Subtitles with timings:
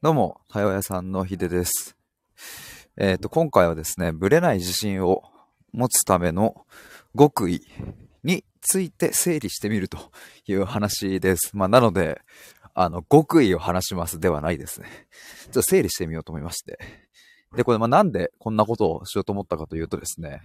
[0.00, 1.96] どうも、対話屋さんのひでです。
[2.96, 5.24] えっ、と、今回はですね、ブレない自信を
[5.72, 6.64] 持つための
[7.18, 7.62] 極意
[8.22, 9.98] について整理してみると
[10.46, 11.50] いう話です。
[11.52, 12.20] まあ、なので、
[12.74, 14.86] あの、極意を話しますではないですね。
[15.46, 16.78] ちょっと整理してみようと思いまして。
[17.56, 20.42] で、これ、まあ、なんでこんなことをしようと思ったかというとですね、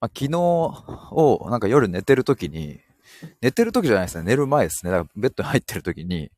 [0.00, 2.78] まあ、昨日を、なんか夜寝てる時に、
[3.40, 4.92] 寝てる時じゃないですね、寝る前ですね。
[4.92, 6.30] だからベッドに入ってる時に、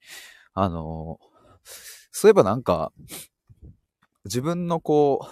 [0.54, 1.20] あの
[2.18, 2.92] そういえばなんか、
[4.24, 5.26] 自分のこう、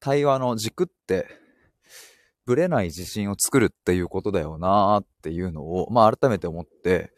[0.00, 1.28] 対話の軸って、
[2.44, 7.12] ぶれない自信を作るっていうことだよなーっていうのを、まあ改めて思って、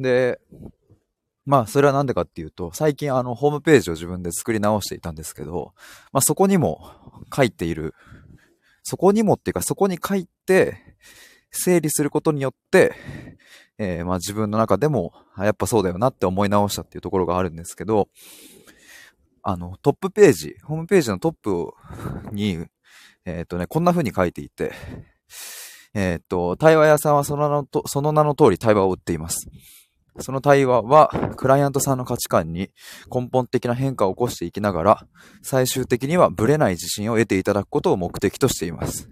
[0.00, 0.40] で、
[1.46, 5.72] まあそれはなんでかっていうと、最近あのホームページを自分で作り直していたんですけど、
[6.10, 6.90] まあそこにも
[7.32, 7.94] 書いている、
[8.82, 10.96] そこにもっていうかそこに書いて、
[11.52, 12.96] 整理することによって、
[13.82, 18.08] えーまあ自分の中でも、やっぱそうだよなって思い直したっていうところがあるんですけど、
[19.42, 21.72] あの、トップページ、ホームページのトップ
[22.30, 22.64] に、
[23.24, 24.72] えっ、とね、こんな風に書いていて、
[25.94, 29.48] えっ、と、対話屋さんはその名のと、その名の通り対話を売っています。
[30.18, 32.70] その対話は、クライアントさんの価値観に
[33.12, 35.06] 根本的な変化を起こしていきながら、
[35.42, 39.08] 最終的にはブレない自信を得ていただくことを目的としています。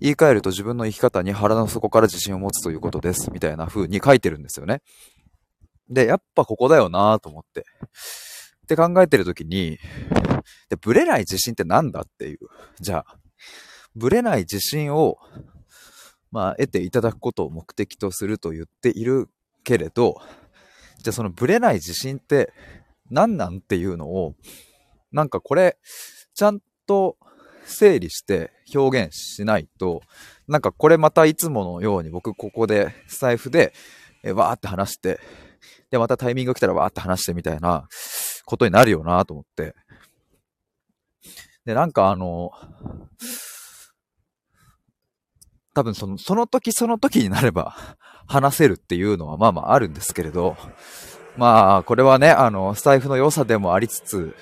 [0.00, 3.30] 言い換えると自分の生き方に腹の底から自信を持つということです。
[3.32, 4.82] みたいな風に書いてるんですよね。
[5.88, 7.64] で、やっぱここだよなと思って。
[8.64, 9.78] って考えてるときに、
[10.68, 12.38] で、ブレない自信ってなんだっていう。
[12.80, 13.16] じゃあ、
[13.94, 15.18] ブレない自信を、
[16.30, 19.28] まあ、得ていただくことを目的とすると言っている
[19.64, 20.20] けれど、
[20.98, 22.52] じゃあそのブレない自信って
[23.10, 24.34] 何なんっていうのを、
[25.12, 25.76] なんかこれ、
[26.34, 27.16] ちゃんと
[27.66, 30.02] 整理して表現しないと、
[30.46, 33.72] なんかこれまたいつものように僕ここでスタイフで
[34.22, 35.20] えわーって話して、
[35.90, 37.86] でまたタイミング来たらわーって話してみたいな
[38.46, 39.74] ことになるよなと思って。
[41.64, 42.50] で、なんかあの、
[45.74, 47.76] 多分その、その時その時になれば
[48.26, 50.56] 話せるっていうのはまあまああるんですけれど、
[51.36, 54.34] まあこれはね、あの、スタイフの良さでもありつつ、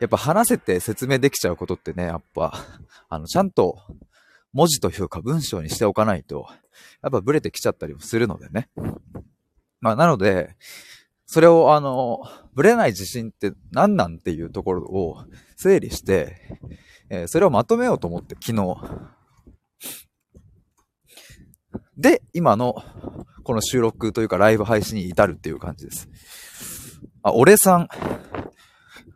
[0.00, 2.54] やっぱ話せて説明できちゃうことってね、やっぱ、
[3.08, 3.78] あの、ちゃんと
[4.52, 6.46] 文字というか文章にしておかないと、
[7.02, 8.68] やっぱブレてきちゃったりもするのでね。
[9.80, 10.56] まあ、なので、
[11.26, 12.22] それをあの、
[12.54, 15.24] ブレない自信って何なんっていうところを
[15.56, 16.58] 整理して、
[17.08, 18.76] えーそれをまとめようと思って昨日。
[22.00, 22.82] で、今の
[23.44, 26.08] この収録というかライブ配信に至るっていう感じです。
[27.22, 27.88] あ、俺さん。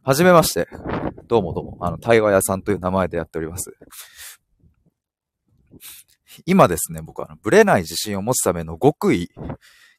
[0.03, 0.69] はじめまして。
[1.27, 1.78] どうもどうも。
[1.81, 3.75] あの、対話屋さんという名前でやっております。
[6.45, 9.31] 今ですね、僕はあのブレない自信を持つための極意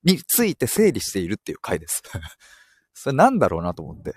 [0.04, 2.04] について整理しているっていう回です。
[2.94, 4.14] それなんだろうなと思って。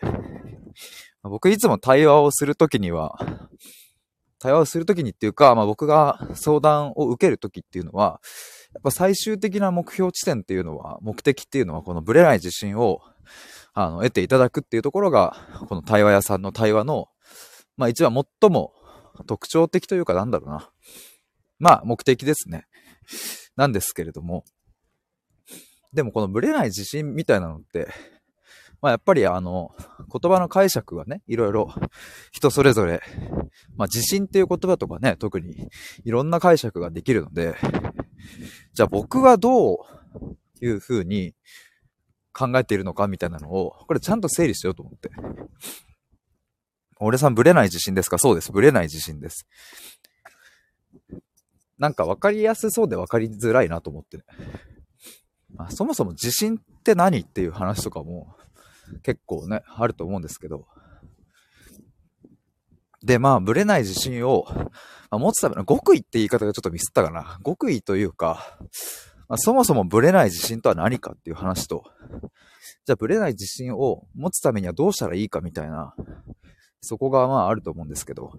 [1.23, 3.19] 僕いつも対話をするときには、
[4.39, 8.21] 対話をするときにっていうか、まあ僕が相談を受けるときっていうのは、
[8.75, 13.01] やっぱ最終的な目標地点っていうのは、目的っていうのはこのブレない自信を
[13.75, 15.37] あの得ていただくっていうところが、
[15.69, 17.09] この対話屋さんの対話の、
[17.77, 18.73] まあ一番最も
[19.27, 20.71] 特徴的というかなんだろうな。
[21.59, 22.67] まあ目的ですね。
[23.57, 24.45] なんですけれども、
[25.93, 27.89] でもこのブレない自信みたいなのって、
[28.81, 29.75] まあやっぱりあの、
[30.13, 31.73] 言葉の解釈がね、いろいろ
[32.31, 33.03] 人それぞれ、
[33.77, 35.69] まあ自信っていう言葉とかね、特に
[36.05, 37.57] いろんな解釈ができるので、
[38.73, 39.79] じゃあ僕はどう
[40.61, 41.35] いうふうに
[42.33, 45.11] 考えているのかみたいなのを、これちゃんと整理しようと思って。
[47.01, 48.19] 俺さんブレない自信ですか？
[48.19, 48.51] そうです。
[48.51, 49.47] ブレない自信です。
[51.79, 54.25] なんか分かりやすそうで分かりづらいなと思ってね。
[55.55, 58.37] まあ、そもそも自信って何っていう話とかも
[59.03, 60.67] 結構ね、あると思うんですけど。
[63.03, 64.45] で、まあ、ブレない自信を、
[65.11, 67.39] まあ、持つための極意って言い方がちょっとミスったかな。
[67.45, 68.59] 極意というか、
[69.29, 71.85] まあ、そもそもブレない自信とは何かっていう話と、
[72.87, 75.95] じゃあブレない自信を持つためにはどうしたらいいかみたいな、
[76.81, 78.33] そこがまああると思うんですけど、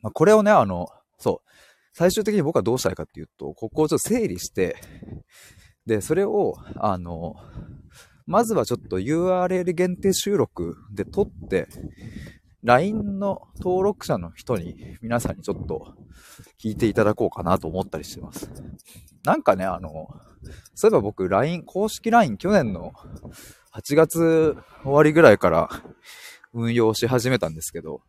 [0.00, 1.50] まあ、これをね、あの、そう、
[1.92, 4.76] 最終的に僕はどうしたいかっていうと、ここをちょっと整理して、
[5.86, 7.34] で、それを、あの、
[8.26, 11.68] まずはちょっと URL 限定収録で撮って、
[12.62, 15.94] LINE の登録者の人に皆さんにちょっと
[16.62, 18.50] 聞いていただこうかなと思ったりしてます。
[19.24, 20.08] なんかね、あの、
[20.74, 22.92] そういえば僕 LINE、公式 LINE 去年の
[23.74, 25.70] 8月終わりぐらいから
[26.52, 28.02] 運用し始めたんですけど、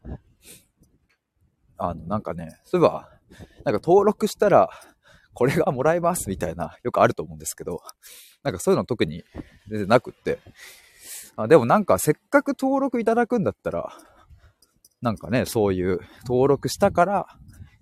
[1.77, 3.09] あの、なんかね、そういえば、
[3.63, 4.69] なんか登録したら
[5.33, 7.81] これがもらえますみたいな、よくあると思うんですけど、
[8.43, 9.23] なんかそういうの特に
[9.67, 10.39] 全然なくって、
[11.35, 13.97] あでもなんかせっかく登録いただくんだったら、
[15.03, 17.27] なんかね、そういう登録したから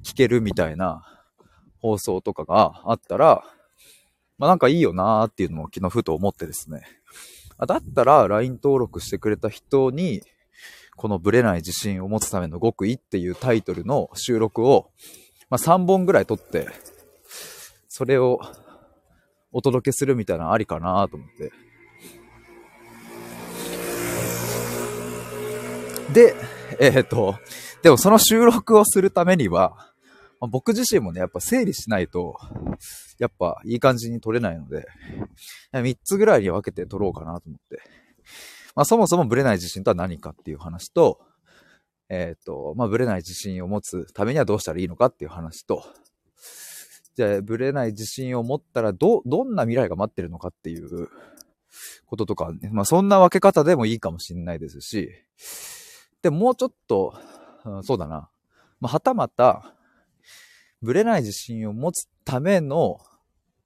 [0.03, 1.03] 聞けるみたいな
[1.77, 3.43] 放送とかがあったら、
[4.39, 6.81] まあなんかいいよなーっていうのも昨日ふと思ってですね。
[7.59, 10.23] あだったら LINE 登録してくれた人に、
[10.95, 14.89] このブレない自信を持つための極意っていうタイトルの収録を、
[15.51, 16.69] まあ3本ぐらい撮って、
[17.87, 18.39] それを
[19.51, 21.51] お届けするみたいなのありかなと思って。
[26.13, 27.35] で、 えっ、ー、と、
[27.81, 29.91] でもその収録をするためには、
[30.39, 32.37] ま、僕自身もね、やっぱ整理しないと、
[33.19, 34.87] やっぱいい感じに撮れないので、
[35.73, 37.81] 3つぐらいに分けて撮ろうかなと思って。
[38.75, 41.19] まあそもそもブレない自信とは何かっていう話と、
[42.09, 45.83] えっ、ー、と、まあブレない自信を持つためにはどうしたらいいのかっていう話と、
[47.15, 51.09] じゃあブレない自信を持ったらど、どんな未来が待ってるのかっていう
[52.05, 55.09] こととか、ね、まあそんな分け方でもいいかもしれないですし、
[56.21, 57.13] で、もうちょっと、
[57.65, 58.29] うん、そうだな。
[58.79, 59.75] まあ、はたまた、
[60.81, 62.99] ぶれない自信を持つための、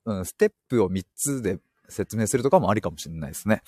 [0.05, 1.59] うん、ステップを3つで
[1.89, 3.61] 説明するとかもありかもしれないですね。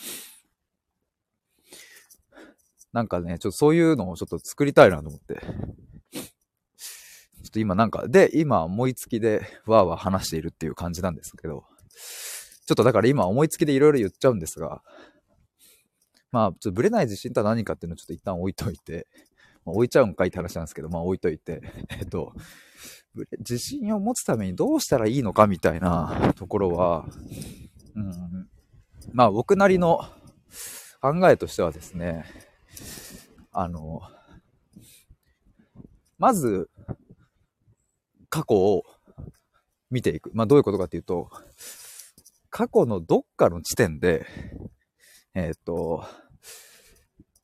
[2.93, 5.35] なんかね、ちょっとそういうのをちょっと作りたいなと思って。
[6.13, 6.21] ちょ
[7.47, 11.65] っと今なんか、で、今思いつきでわーわー話しているっていう感じなんですけど、
[12.65, 14.81] ちょっとだから今思いつきでいろいろ言っちゃうんですが、
[16.31, 19.07] まあ、ちょっとブレない自信とは何かっていうのをちょっと一旦置いといて、
[19.65, 22.33] まあ、置いちゃうんかいって話なんですけど、まあ置いといて、 えっと、
[23.39, 27.07] 自信を持つためにどうしたらいいのかみたいな ところは、
[27.95, 28.49] うん、
[29.13, 30.01] まあ僕なりの
[31.01, 32.25] 考えとしてはですね、
[33.51, 34.01] あの、
[36.17, 36.69] まず、
[38.29, 38.83] 過去を
[39.89, 40.31] 見ていく。
[40.33, 41.29] まあどういうことかっていうと、
[42.49, 44.25] 過去のどっかの地点で、
[45.37, 46.03] えっ、と、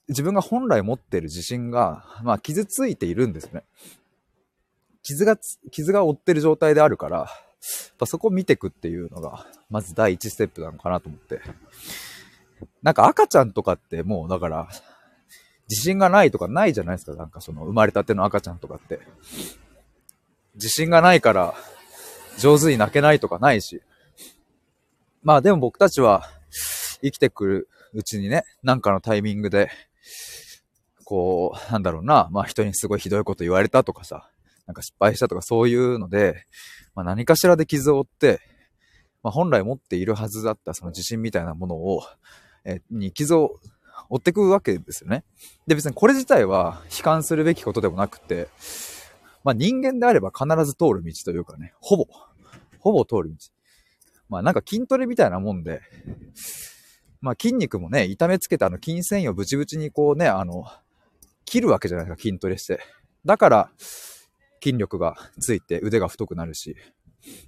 [0.09, 3.63] 自分が本来持ってる自信が、まあ、傷ついているんですね。
[5.03, 5.37] 傷が、
[5.69, 7.29] 傷が負ってる状態であるから、
[8.07, 11.39] そこを見ていくっていうのが、まず第一ステップなのかなと思って。
[12.81, 14.69] なんか赤ちゃんとかってもう、だから、
[15.69, 17.13] 自信がないとかないじゃないですか。
[17.13, 19.01] なんかその生まれたての赤ちゃんとかって。
[20.55, 21.53] 自信がないから
[22.39, 23.83] 上手に泣けないとかないし。
[25.21, 26.27] まあでも僕たちは
[27.03, 29.69] 生きてくるうちにね、なんかのタイミングで、
[31.03, 34.29] こう、なんだろうな、まあ人にすごいひどいこと言われたとかさ、
[34.65, 36.45] なんか失敗したとかそういうので、
[36.95, 38.39] まあ何かしらで傷を負って、
[39.21, 42.03] まあ本来持っているはずだったその自信みたいなものを、
[42.65, 43.59] えに傷を
[44.09, 45.23] 負ってくわけですよね。
[45.67, 48.47] で別にこれ自体は悲観するべきことでもなくて、
[49.43, 52.05] まあ人間であれば必ず通る道というかね、ほぼ、
[52.79, 53.35] ほぼ通る道。
[54.29, 55.81] まあなんか筋トレみたいなもんで、
[57.23, 60.65] まあ筋肉もね、痛めつけたあの筋繊維をブチブチにこうね、あの、
[61.45, 62.81] 切るわけじゃないですか、筋トレして。
[63.25, 63.69] だから、
[64.61, 66.75] 筋力がついて腕が太くなるし、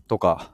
[0.08, 0.54] とか、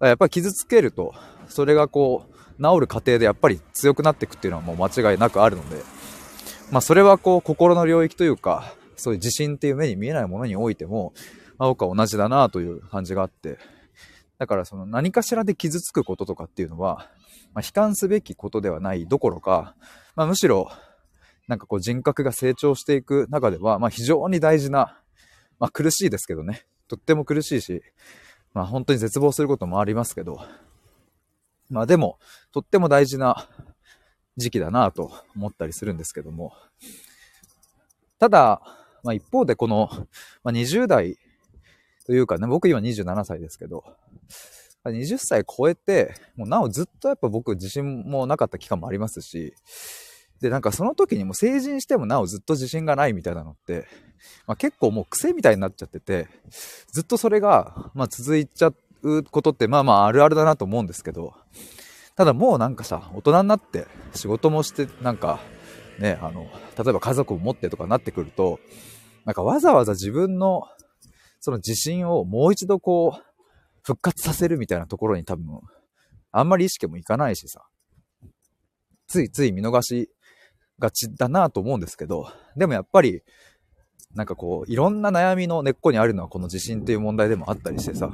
[0.00, 1.14] やっぱり傷つけると、
[1.48, 5.76] それがこう、治る過程でやっぱり強くなっていくっていうのはもう間違いなくあるので、
[6.72, 11.12] まあそれはこう、心の領域というか、そういう自信っていう目に見えないものにおいても、
[11.56, 13.58] まあ、僕は同じだなという感じがあって、
[14.40, 17.10] だからその何かしらで傷つくこととかっていうのは、
[17.52, 19.76] まあ、悲観すべきことではないどころか、
[20.16, 20.70] まあ、むしろ、
[21.46, 24.98] なんかこう人格が成長していく中では、まあ、非常に大事な、
[25.58, 26.64] まあ、苦しいですけどね。
[26.88, 27.82] とっても苦しいし、
[28.54, 30.40] まあ、本当に絶望することもありますけど、
[31.68, 32.18] まあでも、
[32.50, 33.46] とっても大事な
[34.38, 36.54] 時期だなと思ったりするんですけども、
[38.18, 38.62] ただ、
[39.04, 39.90] まあ一方でこの、
[40.42, 41.18] まあ、20代
[42.06, 43.84] というかね、僕今27歳ですけど、
[44.84, 49.54] 20歳超えて、もうなおずっとやっぱ僕自信もなかった期間もありますし、
[50.40, 53.86] で、なんかその時にも成人してもなおずっと自信がないみたいなのって、
[54.46, 56.28] まあ、結構もう癖みたいになっちゃってて、
[56.92, 58.72] ずっとそれが、まあ続いちゃ
[59.02, 61.34] うことってまあまああるあるだなと思うんですけど、
[62.16, 65.40] ただもうなんかさ、大人になって仕事もして、なんか
[65.98, 66.46] ね、あの、
[66.82, 68.60] 例えば家族を持ってとかなってくると、
[69.26, 70.62] なんかわざわざ自分の
[71.40, 73.29] その自信をもう一度こう、
[73.82, 75.60] 復活させるみたいなところに多分、
[76.32, 77.66] あんまり意識もいかないしさ、
[79.06, 80.10] ついつい見逃し
[80.78, 83.22] がちだなと思うんですけど、でもやっぱり、
[84.14, 88.10] なんかこう、いろんな悩みの根っこにあるのはこの自信っていう問題でもあったりしてさ、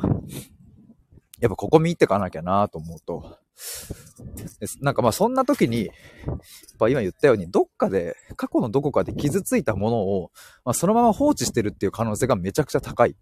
[1.40, 3.38] やっぱここ見ってかなきゃなと思うと、
[4.80, 6.38] なんかまあそんな時に、やっ
[6.78, 10.30] ぱ今言ったように、どっかで、過去のどこかで傷ついたものを、
[10.64, 13.16] まあ、そのまま放置してるっていう可能性がめちゃくちゃ高い。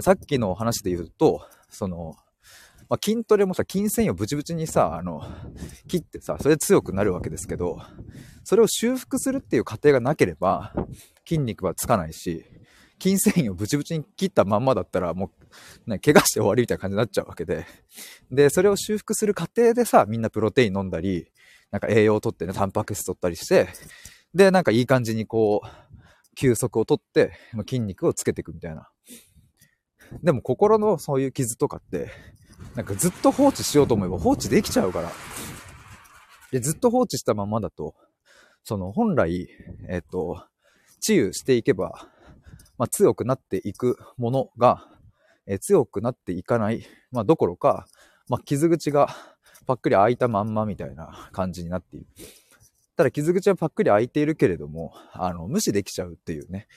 [0.00, 2.16] さっきの話で言うと、その、
[2.88, 5.22] まあ、筋トレもさ、筋繊維をブチブチにさ、あの、
[5.88, 7.80] 切ってさ、それで強くなるわけですけど、
[8.44, 10.74] それを修復するっていう過程がなければ、
[11.26, 12.44] 筋肉はつかないし、
[13.02, 15.30] 筋繊維をブチブチに切ったまんまだったら、も
[15.86, 17.66] う、ね、怪我して終わりみたいな感じになっちゃうわけで。
[18.30, 21.26] で、それを修復する過程でさ、みんなプロテイン飲んだり、
[21.70, 23.68] なんか栄養をとってね、タンパク質取ったりして、
[24.34, 25.68] で、なんかいい感じにこう、
[26.36, 27.32] 休息をとって、
[27.66, 28.90] 筋肉をつけていくみたいな。
[30.22, 32.10] でも心のそういう傷とかって、
[32.74, 35.10] なんかずっと放置しようと思えば放置できちゃうから。
[36.50, 37.94] で、ずっと放置したままだと、
[38.64, 39.48] その本来、
[39.88, 40.44] えっ、と、
[41.00, 42.08] 治癒していけば、
[42.78, 44.86] まあ、強くなっていくものが、
[45.46, 47.86] えー、強くなっていかない、まあ、どころか、
[48.28, 49.08] まあ、傷口が
[49.66, 52.06] パックリ開いたまんまみたいな感じになっている。
[52.96, 56.68] ただ傷口はパックリ開いているけれども、あの、無視できちゃうっていうね。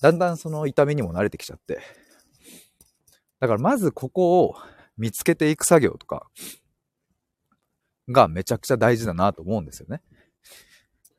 [0.00, 1.80] だんだんその痛みにも慣れてきちゃって。
[3.40, 4.54] だからまずここを
[4.96, 6.26] 見つけていく作業とか
[8.10, 10.02] がめちゃくちゃ大事だなと思うんですよね。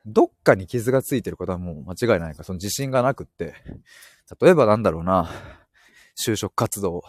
[0.05, 3.53] どっかに傷がついてることはもう間違いないか、その自信がなくって、
[4.41, 5.29] 例えばなんだろうな、
[6.19, 7.03] 就職活動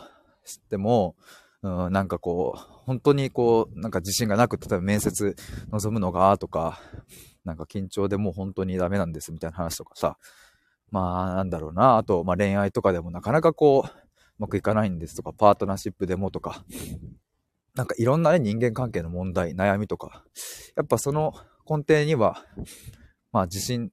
[0.44, 1.16] しても、
[1.62, 5.36] うん、なんかこう、本当にこう、なんか自信がなくて、例えば面接
[5.70, 6.80] 望むのが、とか、
[7.44, 10.16] なんか緊張でもう本当にダメなんですみたいな話とかさ、
[10.90, 14.09] まあなんだろうな、あと、まあ恋愛とかでもなかなかこ、う
[14.40, 16.64] まくいかないんですとか、パートナーシップでもとか、
[17.74, 20.24] なんかいろんなね、人間関係の問題、悩みとか、
[20.76, 21.34] やっぱその
[21.68, 22.42] 根底には、
[23.32, 23.92] まあ自信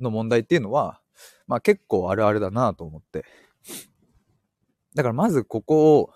[0.00, 1.00] の問題っていうのは、
[1.46, 3.24] まあ結構あるあるだなと思って。
[4.94, 6.10] だからまずここを、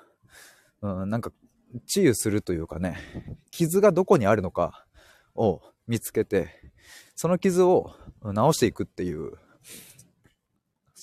[0.83, 1.33] うん、なんか
[1.87, 2.99] 治癒するというかね、
[3.51, 4.87] 傷がどこにあるのか
[5.35, 6.51] を見つけて、
[7.17, 9.39] その傷を治していくっていう、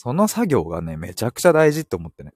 [0.02, 2.32] その作業がね、めちゃくちゃ大事って思ってね。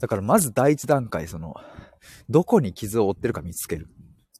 [0.00, 1.54] だからまず第一段階、その、
[2.28, 3.86] どこに傷を負ってるか見つける。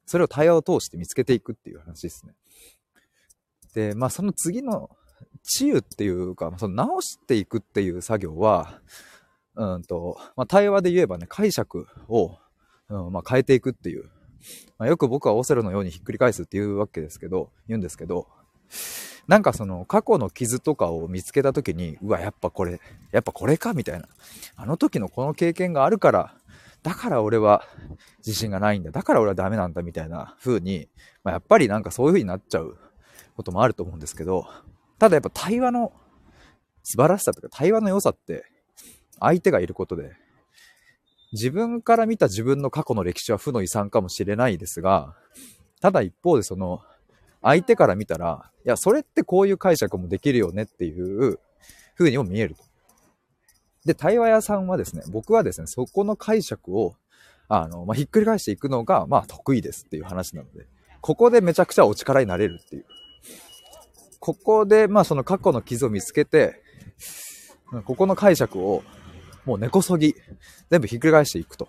[0.07, 2.35] それを対話を通して見つけていくっていう話ですね。
[3.75, 4.91] で、まあその次の
[5.45, 8.81] 治癒っていうか、その直していくっていう作業は、
[9.55, 12.41] うんと、まあ対話で言えばね、解釈を、
[12.89, 14.11] うん、まあ変えていくっていう。
[14.79, 18.27] まあ、よく僕はオセロのようにひっくり返すっていうわけですけど、言うんですけど、
[19.29, 22.81] なんかその過去の傷とかを見つけた時に、うわ、やっぱこれ、
[23.11, 24.09] やっぱこれかみたいな。
[24.55, 26.35] あの時のこの経験があるから、
[26.83, 27.65] だから俺は
[28.19, 28.93] 自信がないんだ。
[28.93, 30.89] だから俺はダメなんだみたいな風に、
[31.25, 32.79] まあ、やっぱりなんかそういう風になっちゃう
[33.37, 34.47] こともあると思うんですけど、
[34.99, 35.93] ただやっぱ対話の
[36.85, 38.45] 素晴らしさとか対話の良さって
[39.19, 40.13] 相手がいることで、
[41.33, 45.17] 自分から見た自分の過去の歴史は負の遺産かもしれないですが、
[45.81, 46.83] ただ一方でその
[47.47, 51.39] 相手から見たら、いや、それってこういう解釈もできるよねっていう
[51.97, 52.65] 風にも見えると。
[53.85, 56.97] で、対話屋さんはですね、僕はですね、そこの解釈を、
[57.47, 60.67] あの、まあ、ひっくり返していくのが、まあ、得意ですっていう話なので、
[61.01, 62.85] ここでめちゃくちゃお力になれるっていう。
[64.19, 66.61] ここで、まあ、その過去の傷を見つけて、
[67.85, 68.83] ここの解釈を、
[69.45, 70.17] もう根こそぎ、
[70.69, 71.69] 全部ひっくり返していくと。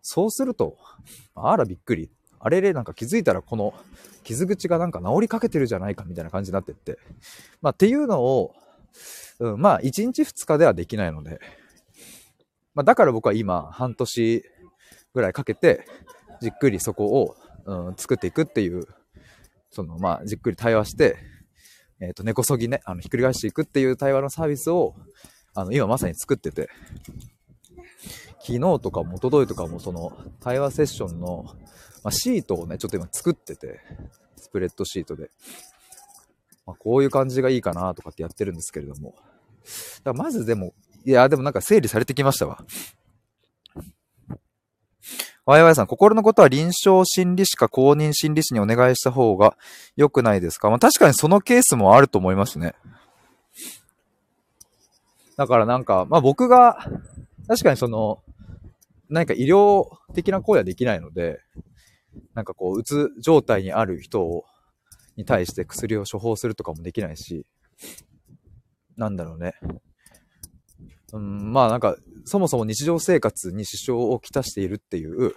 [0.00, 0.78] そうすると、
[1.34, 2.08] あらびっくり。
[2.40, 3.74] あれれなんか気づいたらこの
[4.24, 6.98] 傷口がなんか治りかけてるじゃないかみたいな感じになってって。
[7.62, 8.54] まあっていうのを、
[9.38, 11.40] うん、まあ、1日2日ではできないので、
[12.74, 14.44] まあ、だから僕は今、半年
[15.14, 15.86] ぐらいかけて、
[16.40, 18.86] じっくりそこを、うん、作っていくっていう、
[19.70, 21.16] その、まあ、じっくり対話して、
[22.00, 24.94] えっ、ー、と、根こそぎね、あの、ひっくり返していくっていう対話のサービスを、
[25.54, 26.68] あの、今まさに作ってて、
[28.40, 31.46] 昨日とかも、おとといとかも、その、対話セッションの、
[32.06, 33.80] まあ、シートをね、ちょっと今作ってて、
[34.36, 35.28] スプレッドシートで。
[36.64, 39.16] まあ、こういう感じがいいかなとかってやってるんですけれども。
[40.04, 40.72] だからまずでも、
[41.04, 42.64] いや、でもなんか整理されてきましたわ。
[45.46, 49.56] わいわいさん、心のことは臨床心理士か公認心理士にお願いした方が
[49.96, 50.70] 良くないですか？
[50.70, 52.76] まあ確かにそのケースもあると思いますね。
[55.36, 56.88] だからなんか、まあ僕が、
[57.48, 58.22] 確かにその、
[59.08, 61.40] 何か医療的な行為はできないので、
[62.34, 64.44] なんかこう、うつ状態にある人を
[65.16, 67.46] に対して薬を処方するとかもできないし、
[68.96, 69.54] なんだろうね。
[71.12, 75.30] うん、まあなんか、そもそも日常生活に支障をきたしているっていう、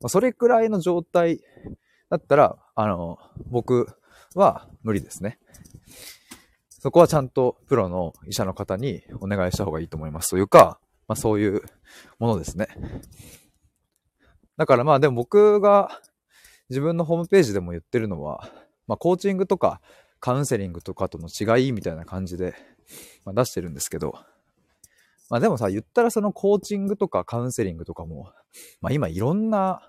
[0.00, 1.40] まあ、それくらいの状態
[2.10, 3.18] だったら、あの、
[3.50, 3.88] 僕
[4.34, 5.38] は無理ですね。
[6.68, 10.30] そこはちゃんとプロの医者の方にお願いした方がいいと思います。
[10.30, 11.62] というか、まあそういう
[12.18, 12.68] ものですね。
[14.56, 16.00] だからまあでも僕が
[16.68, 18.48] 自分のホームページでも言ってるのは、
[18.86, 19.80] まあ、コーチングとか
[20.20, 22.54] カウンセリングとかとの違いみたいな感じで、
[23.24, 24.14] まあ、出してるんですけど、
[25.30, 28.30] まあでもさ、言ったらそのコーチングとかカウンセリングとかも、
[28.80, 29.80] まあ今いろんな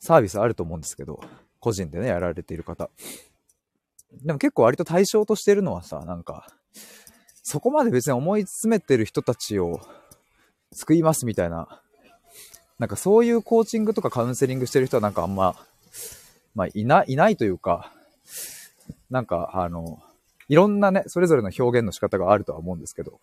[0.00, 1.20] サービスあると思うんですけど、
[1.60, 2.88] 個人でね、やられている方。
[4.22, 6.46] でも結構割と対象としてるのはさ、なんか、
[7.42, 9.80] そこまで別に思い詰めてる人たちを
[10.72, 11.82] 救いますみたいな、
[12.78, 15.56] なんかそういうコーチングとかカウンセリングしてる人はなんかあんま、
[16.54, 17.92] まあいない、いないというか、
[19.10, 20.00] なんかあの、
[20.48, 23.20] いろんなね、それぞれの表現の仕方があるとは思うんですけど、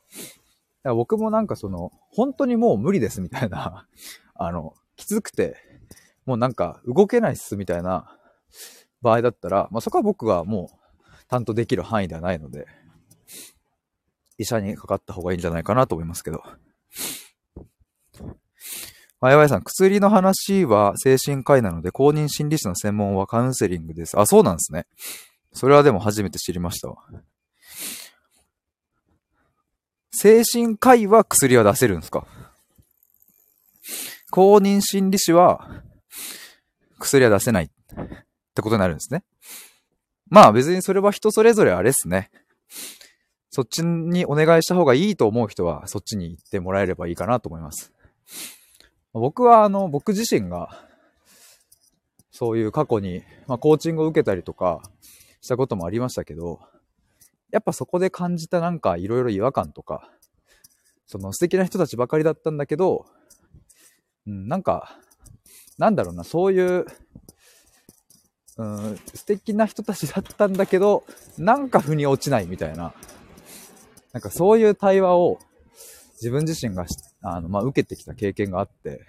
[0.83, 3.87] 僕もなんかその、本当にもう無理ですみたいな、
[4.35, 5.57] あの、きつくて、
[6.25, 8.17] もうなんか動けないっすみたいな
[9.01, 12.67] 場合だったら、まあそこは僕がもう担当できる範囲ではないので、
[14.37, 16.43] 医者にかかった方がいいんじゃないかなと思いますけど。
[19.27, 24.19] あやばいさん、薬の話は精神科医なので、公認心理師の専門はカウンセリングです。
[24.19, 24.87] あ、そうなんですね。
[25.53, 26.97] それはでも初めて知りましたわ。
[30.11, 32.25] 精神科医は薬は出せるんですか？
[34.31, 35.83] 公認心理師は
[36.99, 37.67] 薬は出せないっ
[38.53, 39.23] てことになるんですね。
[40.29, 42.31] まあ別にそれは人それぞれあれっすね。
[43.49, 47.93] そっちにお願いした方がいいと思う人はそっちに行ってもらえればいいかなと思います。
[49.19, 50.85] 僕はあの、僕自身が
[52.31, 54.81] そういう過去に、まあ、コーチングを受けたりとか
[55.39, 56.59] したこともありましたけど、
[57.49, 60.11] やっぱそこで感じたなんかいろいろ違和感とか、
[61.07, 63.05] その素敵な人たちばかりだったんだけど、
[64.27, 64.99] うん、なんか、
[65.77, 66.85] なんだろうな、そういう、
[68.57, 71.05] うん、素敵な人たちだったんだけど、
[71.37, 72.93] なんか腑に落ちないみたいな、
[74.11, 75.39] なんかそういう対話を
[76.15, 76.85] 自分自身が、
[77.27, 79.07] あの、まあ、受けてきた経験があって、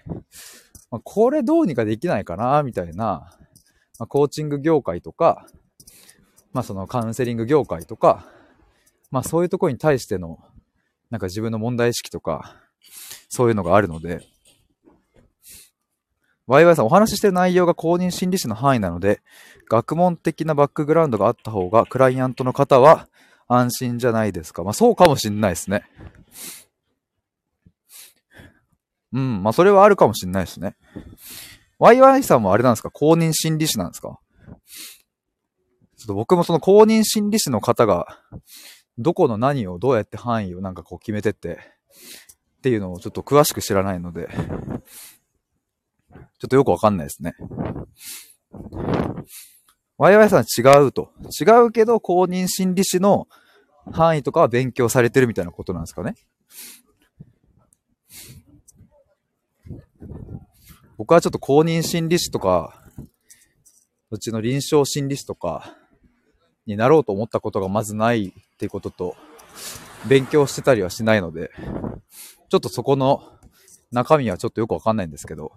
[0.89, 3.37] まあ、これどうにかできないかな、みたいな、
[3.99, 5.45] まあ、コーチング業界とか、
[6.51, 8.25] まあ、そのカウンセリング業界とか、
[9.11, 10.39] まあ、そういうところに対しての、
[11.11, 12.55] なんか自分の問題意識とか、
[13.29, 14.25] そういうのがあるので、
[16.47, 19.21] ワイワイさん、お話ししてる内容が公認心理師の範囲なので、
[19.69, 23.09] 学問的なバックグラウンドがあった方が、クライアントの方は
[23.47, 24.63] 安心じゃないですか。
[24.63, 25.83] まあそうかもしんないですね。
[29.13, 30.75] うん、まあそれはあるかもしんないですね。
[31.79, 32.91] ワイワイさんもあれなんですか？
[32.91, 34.19] 公認心理師なんですか？
[35.97, 38.07] ちょっと僕もその公認心理師の方が、
[38.97, 41.59] どこの何をどうやって範囲をなんかこう決めてって、
[42.57, 44.75] っていうのをちょっと詳しく知らないので、ちょ
[46.45, 47.35] っとよくわかんないですね。
[49.97, 51.11] ワイワイさん違うと。
[51.39, 53.27] 違うけど、公認心理師の
[53.91, 56.15] 範囲とかは勉強されてるみたいなことなんですかね？
[60.97, 62.73] 僕はちょっと公認心理師とか、
[64.09, 65.75] うちの臨床心理師とか
[66.65, 69.15] になろうと思ったことがまずないっていうことと、
[70.07, 71.51] 勉強してたりはしないので、
[72.49, 73.21] ちょっとそこの
[73.91, 75.51] 中身はちょっとよくわかんないんですけど、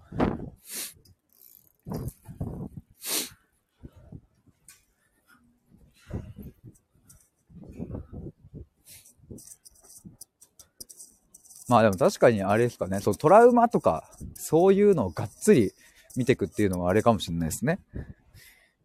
[11.71, 15.71] まあでも確かにあれですかね、そうトラウマとか、そういうのをがっつり
[16.17, 17.79] 見ていくっていうのはあれかもしれないですね。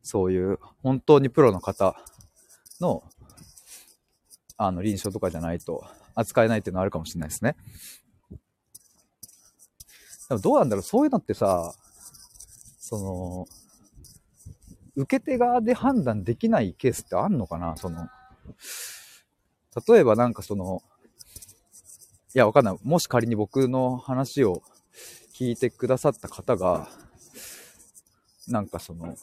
[0.05, 1.97] そういう本当にプロの方
[2.81, 3.03] の、
[4.57, 7.57] あの、臨床とかじゃないと扱えないっていうのはあるかもしれないですね。
[10.29, 11.75] でもどうなんだろうそういうのってさ、
[12.79, 13.47] その、
[14.95, 18.07] 受け手側で判断できないケースってあんのかなその、
[19.89, 20.85] 例えばなんかその、
[22.35, 22.79] いや、わかんない。
[22.83, 24.63] もし仮に僕の話を
[25.35, 26.89] 聞いてくださった方が、
[28.49, 29.17] なんかその、い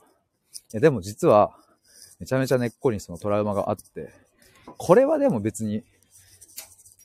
[0.71, 1.57] やでも実は、
[2.19, 4.13] めちゃめちゃ根っこにそのトラウマがあって、
[4.77, 5.83] これはでも別に、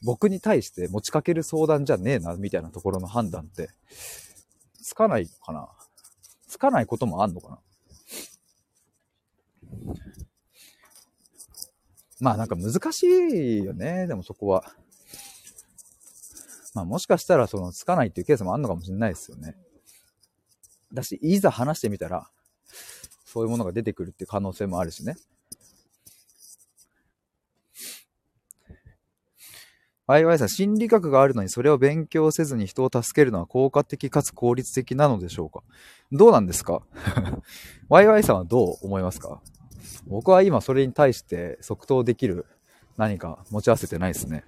[0.04, 3.70] 僕に対して持ちかける相談じゃねえな、みたいなところの判断って、
[4.82, 5.68] つかないかな
[6.46, 7.58] つかないこともあんのかな
[12.20, 14.64] まあなんか難しいよね、でもそこは。
[16.78, 19.56] まあもしかしたらそのつかないっていうケースもあるのかもしれないですよね。
[20.92, 22.30] だし、いざ話してみたら、
[23.24, 25.16] そういうものが出てくるっていう可能性もあるしね。
[30.06, 35.62] ワイワイさん、心理学があるのにそれを勉強せずに人を助けるのは効果的かつ効率的なのでしょうか？
[36.12, 36.80] どうなんですか？
[37.90, 39.42] ワイワイさんはどう思いますか？
[40.06, 42.46] 僕は今それに対して即答できる
[42.96, 44.44] 何か持ち合わせてないですね。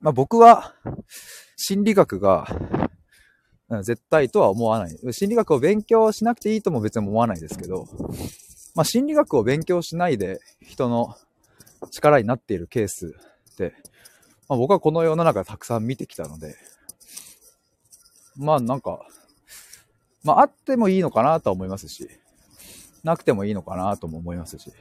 [0.00, 0.74] まあ僕は
[1.56, 2.46] 心理学が
[3.82, 4.96] 絶対とは思わない。
[5.12, 7.86] 心理学を勉強しなくていいとも別に思わないですけど、
[8.74, 11.16] まあ心理学を勉強しないで人の
[11.90, 13.14] 力になっているケース
[13.52, 13.74] って
[14.48, 16.56] まあ僕はこの世の中たくさん見てきたので、
[18.36, 19.00] まあなんか、
[20.24, 22.08] まああってもいいのかなとは思いますし、
[23.04, 24.72] なくてもいいのかなとも思いますし、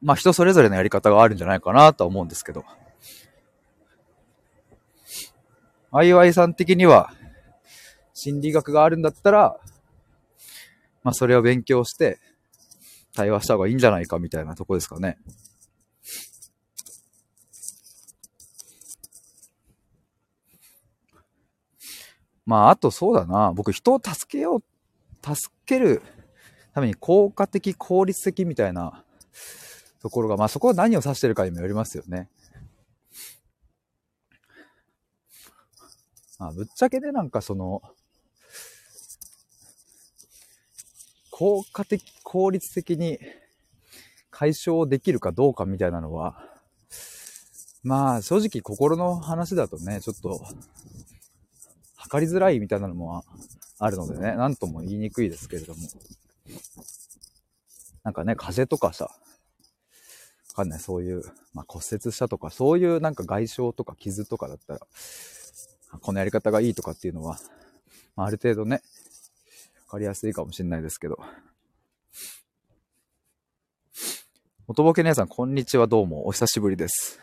[0.00, 2.64] まあ人それぞれのやり方があるんじゃないかなとは思うんですけど、
[5.94, 7.12] あいわいさん的には、
[8.14, 9.60] 心理学があるんだったら、
[11.02, 12.18] まあそれを勉強して、
[13.14, 15.18] 対話した方がいいんじゃないかみたいなとこですかね。
[22.46, 23.52] まあ、あとそうだな。
[23.54, 24.62] 僕、人を助けよう、
[25.22, 26.02] 助ける
[26.74, 29.04] ために効果的、効率的みたいな
[30.00, 32.30] ところが、まあそこは何を指してるかにもよりますよね。
[36.42, 37.82] まあ、ぶっちゃけでなんかその、
[41.30, 43.20] 効果的、効率的に
[44.32, 46.44] 解消できるかどうかみたいなのは、
[47.84, 50.44] まあ正直心の話だとね、ちょっと
[51.94, 53.24] 測りづらいみたいなのも
[53.78, 55.80] あるのでね、なんとも言いにくいですけれども。
[58.02, 61.22] なんかね、風邪とかさ、わかんない、そういう、
[61.54, 64.80] まあ、骨折したとか、そういうなんか外傷とか傷とかだったら、
[66.00, 67.38] このやり方がいいとかっていうのは、
[68.16, 68.82] あ、る程度ね、
[69.86, 71.18] わかりやすいかもしれないですけど。
[74.68, 77.20] おとぼけ姉さん、こんにちは、どうも、お久しぶりです。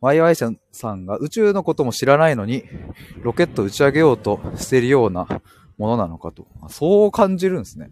[0.00, 2.64] ワイワイさんが宇宙のことも知らないのに、
[3.22, 5.26] ロケット打ち上げようとしてるような
[5.78, 6.46] ものなのかと。
[6.68, 7.88] そう感じるんですね。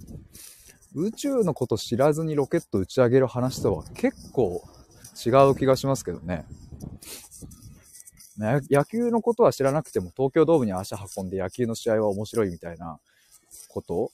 [0.95, 4.63] 宇宙のこと知らずにロケット打ち上げる話とは結構
[5.27, 6.45] 違う気がしますけどね。
[8.39, 12.99] 野球のことは知らなくても東京ドームに足運んで野球の試合は面白いみたいな
[13.69, 14.11] こと？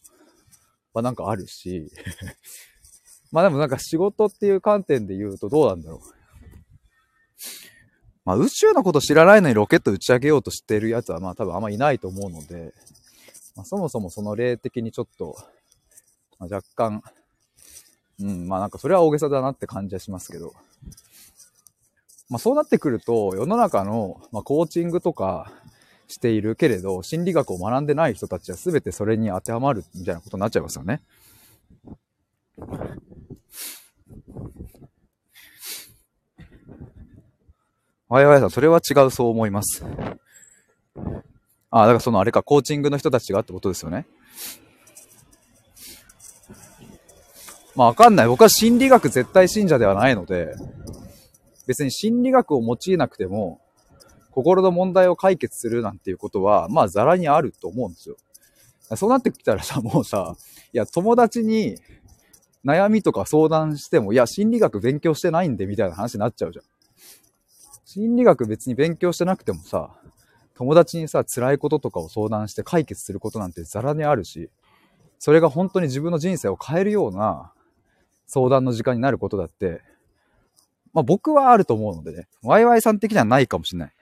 [0.93, 1.91] はなんかあるし。
[3.33, 6.01] まあでもなんか仕事っていう観点で言うとどうなんだろう。
[8.25, 12.75] まあ宇宙のこと知らないのにロケット打ち上げようとしてるやつはまあ多分あんまいないと思うので、
[13.55, 15.37] まあ、そもそもその例的にちょっと、
[16.39, 17.03] まあ、若干、
[18.19, 20.53] うん、まあなんかそれは大げさだなって感じはしますけど、
[22.31, 25.53] まあそうなってくると世の中の、まあ、コーチングとか
[26.07, 31.03] しているけれど、心理学を学んでない人たちは全てそれに当てはまるみたいなことになっちゃいますよね。
[38.09, 39.85] わいわいさん、それは違うそう思います。
[41.71, 44.07] ああ、だからそのあれか、コーチングの人たちがってことですよね。
[47.77, 48.27] まあわかんない。
[48.27, 50.57] 僕は心理学絶対信者ではないので、
[51.71, 53.61] 別に心理学を用いなくても、
[54.33, 58.17] 心の問題を解決するなんていうことは、まあザラにあると思うんですよ。
[58.97, 60.35] そうなってきたらさ、 もうさ、
[60.73, 61.77] いや、友達に
[62.65, 66.65] 悩みとか相談しても、いや、心理学勉強してないんで、みたいな話になっちゃうじゃん。
[67.85, 69.95] 心理学別に勉強してなくてもさ、
[70.57, 74.51] 友達にさ、辛いこととかを相談して解決することなんてザラにあるし、
[75.21, 77.53] それが本当に自分の人生を変えるような
[78.27, 79.83] 相談の時間になることだって、
[80.93, 83.93] まあ僕はあると思うのでね、ワイワイさん的にはないかもしれない。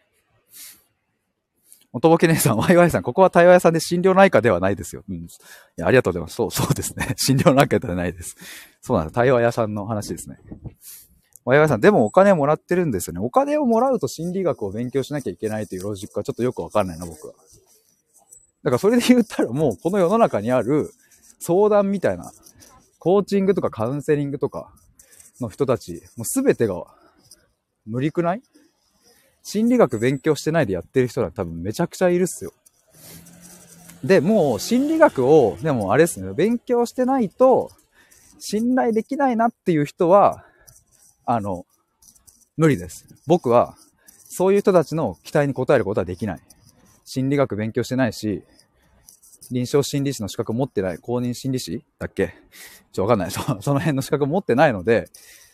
[1.92, 5.04] おとぼけ姉さん、ワイワイさん、ここは対話屋さんで心療内科ではないですよ。
[5.08, 5.16] うん。
[5.16, 5.28] い
[5.76, 6.34] や、ありがとうございます。
[6.34, 7.14] そう、そうですね。
[7.16, 8.36] 心療内科ではないです。
[8.82, 9.14] そうなんです。
[9.14, 10.38] 対話屋さんの話ですね。
[11.44, 13.20] ワイワイさん、でもお金もらってるんですよね。
[13.20, 17.32] お金をもらうと心理学を勉強しなきゃいけないというロジックはちょっとよくわかんないな、僕は。
[17.32, 20.90] だからそれで言ったらもうこの世の中にある
[21.40, 22.32] 相談みたいな、
[22.98, 24.74] コーチングとかカウンセリングとか
[25.40, 26.84] の人たち、もうすべてが
[27.86, 28.42] 無理くない？
[29.42, 32.52] 心理学勉強してないでやってる人は多分めちゃくちゃいるっすよ。
[34.04, 37.70] で、もう心理学を、でもあれですね、勉強してないと
[38.38, 40.44] 信頼できないなっていう人は、
[41.24, 41.66] あの、
[42.56, 43.06] 無理です。
[43.26, 43.76] 僕は、
[44.28, 46.40] そういう人たちの期待に応えることはできない。
[47.04, 48.44] 心理学勉強してないし、
[49.50, 52.34] 臨床心理士の資格持ってない、公認心理士だっけ？
[52.92, 53.30] ちょ、わかんない。
[53.30, 55.10] そその辺の資格持ってないので、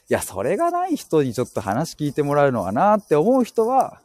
[0.09, 4.01] いや、それがない人にちょっと話聞いてもらうのはなって思う人は、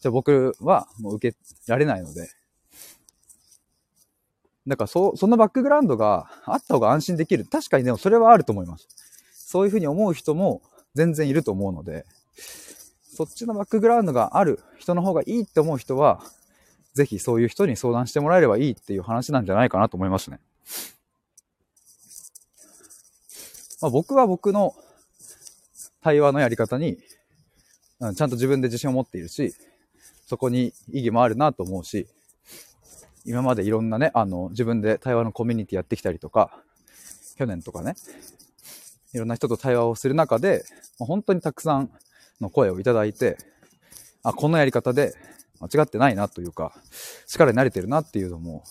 [0.00, 2.28] じゃ僕はもう受けられないので。
[4.66, 7.44] だからそ、そのバックグラウンドがあった方が安心できる。
[7.44, 8.88] 確かにでもそれはあると思います。
[9.32, 10.60] そういうふうに思う人も
[10.94, 12.04] 全然いると思うので、
[12.36, 16.20] そっちのバックグラウンドがある人の方がいいって思う人は、
[16.96, 20.40] ぜひそういう人に相談してもらえればいいっていう話なんじゃないかなと思いますね。
[23.82, 24.74] まあ、僕は僕の
[26.00, 26.96] 対話のやり方に、
[28.00, 29.54] うん、ちゃんと自分で自信を持っているし、
[30.26, 32.06] そこに意義もあるなと思うし、
[33.26, 36.62] 今までいろんなね、あの、自分で対話のコミュニティやってきたりとか、
[37.36, 37.94] 去年とかね、
[39.12, 40.64] いろんな人と対話をする中で、
[40.98, 41.90] 本当にたくさん
[42.40, 43.36] の声をいただいて、
[44.22, 45.14] あ、このやり方で
[45.60, 46.72] 間違ってないなというか、
[47.26, 48.64] 力になれてるなっていうのも、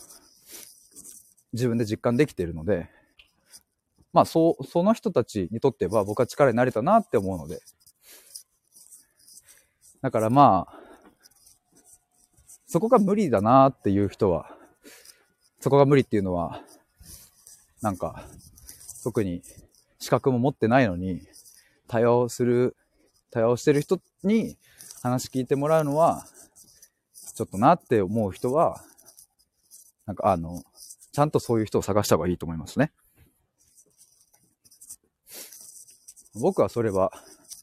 [1.53, 2.89] 自分で実感できているので、
[4.13, 7.61] まあ、そう、その人たちにとっては僕は力になれたなって思うので、
[10.01, 10.79] だからまあ、
[12.67, 14.55] そこが無理だなっていう人は、
[15.59, 16.61] そこが無理っていうのは、
[17.81, 18.23] なんか、
[19.03, 19.43] 特に
[19.99, 21.21] 資格も持ってないのに、
[21.87, 22.75] 対応する、
[23.31, 24.57] 対応してる人に
[25.01, 26.25] 話聞いてもらうのは、
[27.35, 28.81] ちょっとなって思う人は、
[30.05, 30.63] なんかあの、
[31.11, 32.91] ちゃんとそういう人を探した方がいいと思いますね。
[36.33, 37.11] 僕はそれは、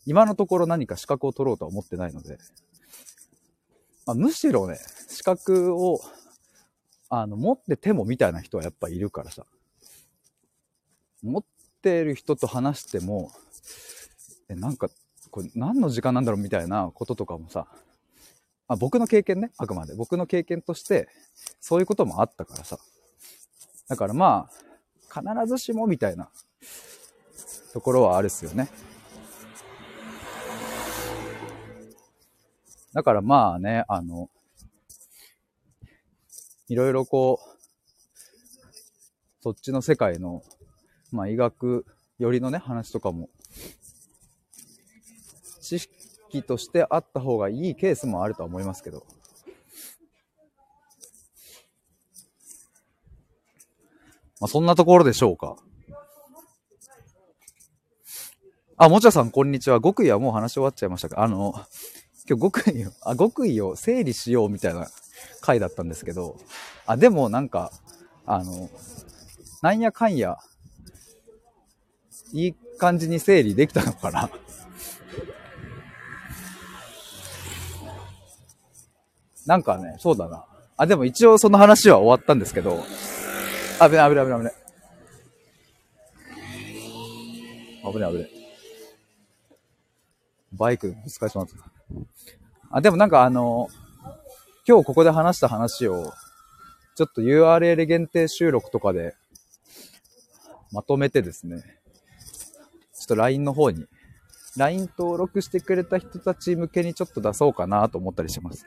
[0.04, 2.38] 今のところ何か資格を取ろうとは思ってないので、
[4.06, 6.00] まあ、むしろね、資格を、
[7.08, 9.46] あの、持っててもみたいな人はやっぱいるからさ。
[11.22, 11.44] 持っ
[11.82, 13.30] てる人と話しても、
[14.48, 14.90] え、なんか、
[15.30, 17.68] これ何の時間なんだろうみたいなこととかもさ、
[18.72, 19.94] まあ僕の経験ね、あくまで。
[19.94, 21.06] 僕の経験として、
[21.60, 22.78] そういうこともあったからさ。
[23.86, 24.48] だからま
[25.12, 26.30] あ、必ずしもみたいな
[27.74, 28.70] ところはあるっすよね。
[32.94, 34.30] だからまあね、あの、
[36.68, 38.72] いろいろこう、
[39.42, 40.42] そっちの世界の、
[41.10, 41.84] まあ医学
[42.18, 43.28] 寄りのね、話とかも、
[45.60, 46.01] 知識
[46.32, 49.04] 機としてあった方がいいケースもあるとは思いますけど、
[54.40, 55.56] まあそんなところでしょうか。
[58.78, 59.80] あ、もちゃさん、こんにちは。
[59.80, 61.54] 極意はもう話し終わっちゃいましたかあの、
[62.28, 64.88] 今日極意を、あ、極意を整理しようみたいな
[65.40, 66.36] 回だったんですけど、
[66.86, 67.70] あ、でもなんか、
[68.26, 68.70] あの、
[69.60, 70.38] なんやかんや、
[72.32, 74.30] いい感じに整理できたのかな。
[79.46, 80.44] なんかね、そうだな。
[80.76, 82.84] あ、でも一応その話は終わったんですけど、
[83.78, 84.54] あ危ない危ない危ない危ない。
[87.92, 88.30] 危ない危ない。
[90.52, 91.72] バイクぶつかりそうなった。
[92.70, 93.68] あ、でもなんかあの、
[94.66, 96.12] 今日ここで話した話を、
[96.94, 99.14] ちょっと URL 限定収録とかで、
[100.70, 101.62] まとめてですね、
[102.94, 103.86] ちょっと LINE の方に、
[104.56, 108.66] LINE 登録してくれた人たち向けにちょっと出そうかなと思ったりします。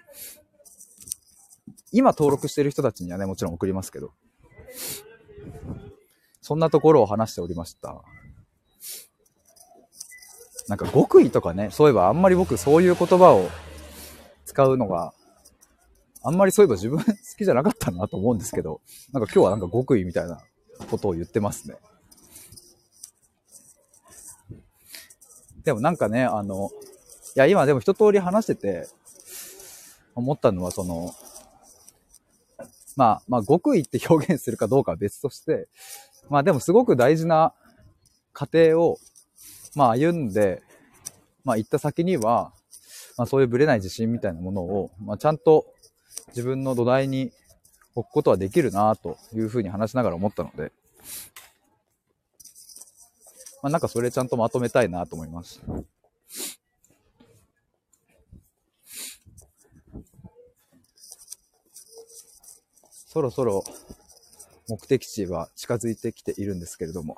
[1.96, 4.12] 今登録してる人たちにはね、もちろん送りますけど、
[6.42, 8.04] そんなところを話しておりました。
[10.68, 13.50] なんか極意とかね、そういえばあんまり僕そういう言葉を
[14.44, 15.14] 使うのが、
[16.22, 18.82] あんまりそういえば自分 好きじゃなかったなと思うんですけど、
[19.14, 20.44] なんか今日はなんか極意みたいな
[20.92, 21.78] ことを言ってますね。
[25.64, 26.72] でもなんかね、あの、
[27.38, 28.90] いや今でも一通り話してて、
[30.14, 31.14] 思ったのはその、
[32.96, 35.68] まあ、まあ、極意って表現するかどうかは別として、
[36.30, 37.54] まあでもすごく大事な
[38.34, 38.98] 過程を
[39.76, 40.64] まあ歩んで、
[41.44, 42.54] まあ行った先には、
[43.18, 45.66] まあそういうブレない自信みたいなものを、まあちゃんと
[46.30, 47.32] 自分の土台に
[47.94, 50.72] 置くことはできるなというふうに話しながら思ったので、
[53.62, 55.62] まあなんかそれちゃんとまとめたいなと思います。
[63.16, 63.64] そろそろ
[64.68, 67.16] 目的地は近づいてきているんですけれども、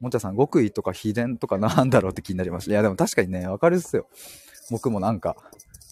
[0.00, 2.70] もちゃさん、極意とか秘伝とかなんだろうって気になりました。
[2.70, 4.08] いや、でも確かにね、わかるっすよ。
[4.70, 5.36] 僕もなんか、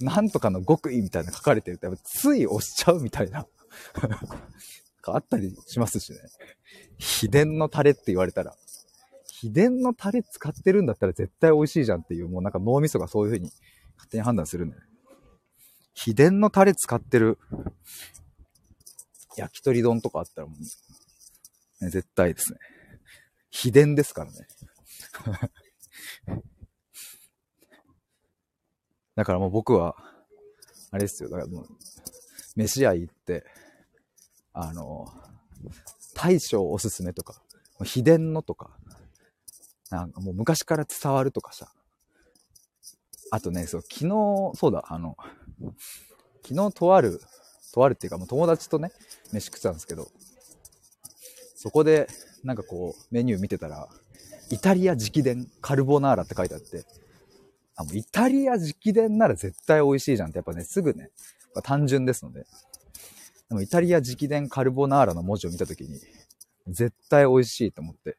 [0.00, 3.46] なんとかの極意みたいな書かれてると、つい押しちゃうみたいな
[5.08, 6.20] あったりしますしね。
[6.96, 8.56] 秘伝のタレって言われたら、
[9.26, 13.52] 秘伝のタレ使ってるんだったら絶対美味しいじゃんっていう、もうなんか脳みそがそういう風に
[13.96, 14.91] 勝手に判断するんだよね。
[15.94, 17.38] 秘伝のタレ使ってる
[19.36, 22.58] 焼き鳥丼とかあったらもう、ね、絶対ですね。
[23.50, 24.46] 秘伝ですからね。
[29.14, 29.94] だからもう僕は、
[30.90, 31.28] あれですよ。
[31.28, 31.68] だからもう、
[32.56, 33.44] 飯屋行って、
[34.52, 35.12] あの、
[36.14, 37.42] 大将おすすめとか、
[37.84, 38.70] 秘伝のとか、
[39.90, 41.72] なんかもう昔から伝わるとかさ。
[43.30, 45.16] あとね、そう、昨日、そうだ、あの、
[46.42, 47.20] 昨日とある、
[47.72, 48.92] とあるっていうかもう友達とね、
[49.32, 50.08] 飯食ってたんですけど、
[51.56, 52.08] そこで、
[52.42, 53.88] なんかこう、メニュー見てたら、
[54.50, 56.84] イタリア直伝カルボナーラって書いてあって、
[57.76, 61.10] あ、もうイタリア直伝なら絶対美味しいじゃんって、やっぱね、すぐね、
[61.62, 62.46] 単純ですので。
[63.48, 66.00] でもイタリア直伝カルボナーラの文字を見たときに、
[66.66, 68.16] 絶対美味しいと思って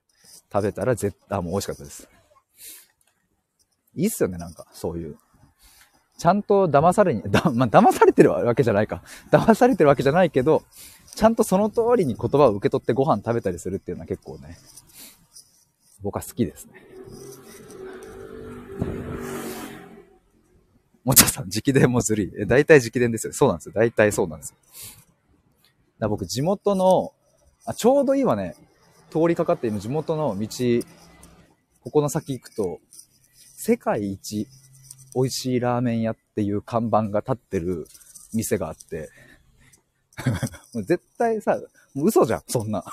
[0.52, 2.08] 食べたら絶対、あ、もう美味しかったです。
[3.96, 5.18] いいっすよね、なんか、そういう。
[6.18, 9.04] ちゃんと騙されに、 だ、まあ、騙されてるわけじゃないか。
[9.32, 10.64] 騙されてるわけじゃないけど、
[11.16, 14.58] ちゃんとその通りに言葉を受け取ってご飯食べたりするっていうのは結構ね、
[16.02, 16.74] 僕は好きですね。
[21.04, 22.32] もちゃさん、直伝もずるい。
[22.40, 23.34] え、大体直伝ですよ。
[23.34, 23.74] そうなんですよ。
[23.76, 24.58] 大体そうなんですよ。
[26.00, 27.14] だ僕、地元の、
[27.66, 28.56] あ、ちょうど今ね、
[29.10, 30.48] 通りかかって今地元の道、
[31.84, 32.80] ここの先行くと、
[33.36, 34.48] 世界一
[35.16, 37.88] 美味しいラーメン屋っていう看板が立ってる
[38.34, 39.10] 店があって
[40.74, 41.60] もう絶対さ、
[41.94, 42.84] もう嘘じゃん、そんな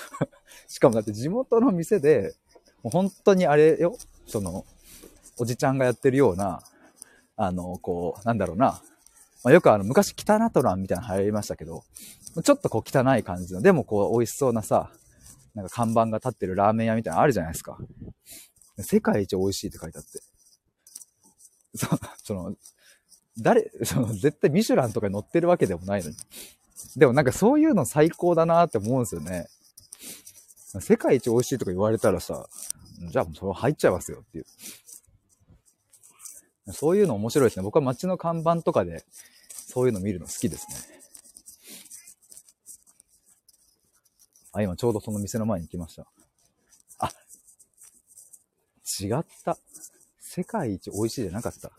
[0.68, 2.34] しかもだって地元の店で、
[2.82, 4.64] もう本当にあれよ、その、
[5.38, 6.62] おじちゃんがやってるような、
[7.36, 8.82] あの、こう、なんだろうな。
[9.44, 11.84] まあ、よくあの、昔、北ナトランみたいなの流行りましたけど、
[12.42, 14.90] ちょっとこう汚い感じの、でもこう、美味しそうなさ、
[15.54, 17.78] なんか看板が立ってるラーメン屋みたいなのあるじゃないですか。
[18.80, 20.20] 世界一美味しいって書いてあって。
[21.78, 21.88] そ
[22.24, 22.56] その、
[23.38, 26.16] 誰、 その、絶対ミシュランとかに載ってるわけでもないのに。
[26.96, 29.48] でもなんかそういうの最高だなって思うんですよね。
[30.80, 32.48] 世界一美味しいとか言われたらさ、
[33.10, 34.46] じゃあもうそれ入っちゃいますよっていう。
[36.72, 37.62] そういうの面白いですね。
[37.62, 39.04] 僕は街の看板とかで
[39.50, 40.76] そういうの見るの好きですね。
[44.52, 46.06] あ、今ちょうどその店の前に来ました。
[46.98, 47.10] あ、
[49.00, 49.56] 違った。
[50.38, 51.72] 世界一美味しいじゃなかった。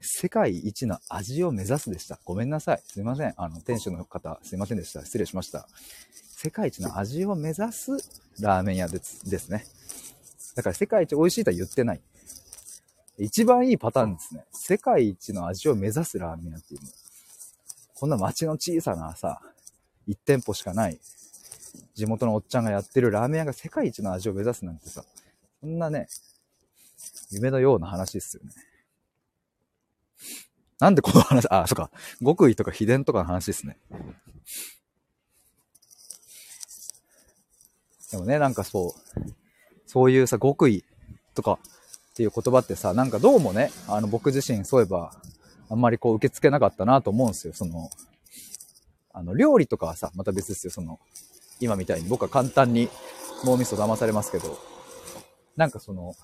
[0.00, 2.18] 世界一の味を目指すでした。
[2.24, 2.82] ごめんなさい。
[2.84, 3.34] すいません。
[3.36, 5.04] あの、店主の方、すいませんでした。
[5.04, 5.68] 失礼しました。
[6.12, 7.92] 世界一の味を目指す
[8.40, 9.64] ラーメン屋ですですね。
[10.56, 12.00] だから世界一美味しいとは言ってない。
[13.18, 14.44] 一番いいパターンですね。
[14.50, 16.88] 世界一の味を目指すラーメン屋っていうの。
[17.94, 19.40] こんな街の小さなさ、
[20.08, 20.98] 1店舗しかない、
[21.94, 25.04] 地元のおっちゃんがやってるラーメン屋が世界一の味を目指すなんてさ、
[25.60, 26.08] そんなね、
[27.30, 28.50] 夢のような話ですよね。
[30.78, 31.90] なんでこの話、あ、そっか、
[32.22, 33.78] 極意とか秘伝とかの話ですね。
[38.10, 39.30] でもね、なんかそう、
[39.86, 40.84] そういうさ、極意
[41.34, 41.58] とか
[42.12, 45.12] っていう言葉ってさ、なんかどうもね、あの僕自身そういえば、
[45.68, 47.54] あんまりこう受け付けなかったなと思うんですよ。
[47.54, 47.90] その、
[49.12, 50.70] あの、料理とかはさ、また別ですよ。
[50.70, 51.00] その、
[51.58, 52.88] 今みたいに僕は簡単に
[53.44, 54.58] 脳みそ騙されますけど、
[55.56, 56.14] なんかその、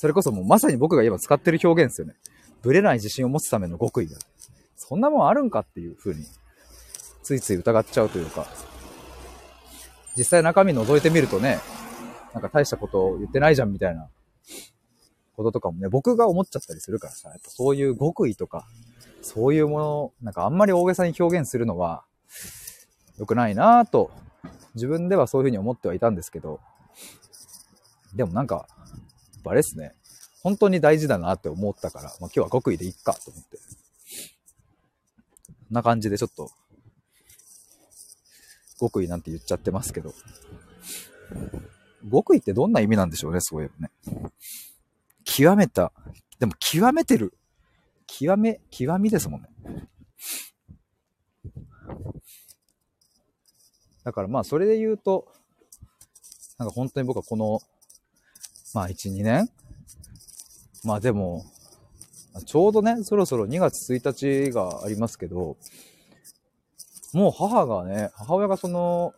[0.00, 2.14] それこそもうまさに僕が今使ってる表現ですよね。
[2.62, 4.16] ブレない自信を持つための極意だ。
[4.74, 6.24] そんなもんあるんかっていう風に、
[7.22, 8.46] ついつい疑っちゃうというか、
[10.16, 11.58] 実際中身覗いてみるとね、
[12.32, 14.08] なんか大したことを言ってないじゃんみたいな
[15.36, 18.66] こととかもね、僕が思っちゃったりするからさ、やっぱそういう極意とか、
[19.20, 22.04] そういうもの、なんかあんまり大げさに表現するのは、
[23.18, 24.10] 良くないなぁと、
[24.74, 26.58] 自分ではそういうふうに思ってはいたんですけど、
[28.14, 28.66] でもなんか、
[29.44, 29.94] あれですね。
[30.42, 33.56] 本当に大事だなって思ったから、まあ、今日は極意でいっかと思って。
[33.56, 33.62] こ
[35.70, 36.50] んな感じでちょっと、
[38.78, 40.14] 極意なんて言っちゃってますけど。
[42.10, 44.30] 極意ってどんな意味なんでしょうね、そういえばね。
[45.24, 45.92] 極めた。
[46.38, 47.34] でも極めてる。
[48.06, 49.48] 極め、極みですもんね。
[54.02, 55.28] だからまあそれで言うと、
[56.58, 57.60] なんか本当に僕はこの
[58.72, 59.48] まあ1、2年
[60.84, 61.44] まあでも、
[62.46, 65.56] ちょうどね、そろそろ2月1日がありますけど、
[67.12, 69.14] もう母がね、母親がその、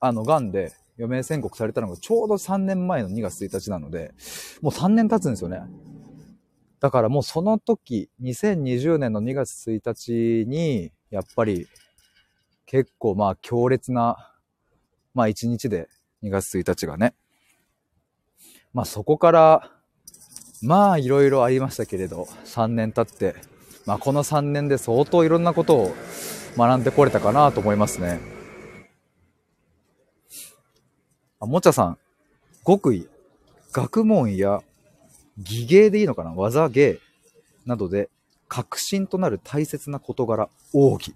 [0.00, 4.12] あの、癌で余命宣告されたのがちょうど3年前の2月1日なので、
[4.60, 5.62] もう3年経つんですよね。
[6.80, 11.68] だからもうその時、2020年の2月1日に、やっぱり
[12.66, 14.32] 結構まあ強烈な、
[15.14, 15.88] まあ1日で
[16.24, 17.14] 2月1日がね、
[18.74, 19.70] まあそこから、
[20.60, 23.36] まあいろいろありましたけれど、3年経って、
[23.86, 25.94] まあこの3年で相当いろんなことを
[26.56, 28.20] 学んでこれたかなと思いますね。
[31.38, 31.98] あ、もちゃさん、
[32.66, 33.08] 極意、
[33.72, 34.60] 学問や
[35.38, 36.32] 技芸でいいのかな？
[36.32, 36.98] 技芸
[37.66, 38.10] などで
[38.48, 41.14] 革新となる大切な事柄、奥義。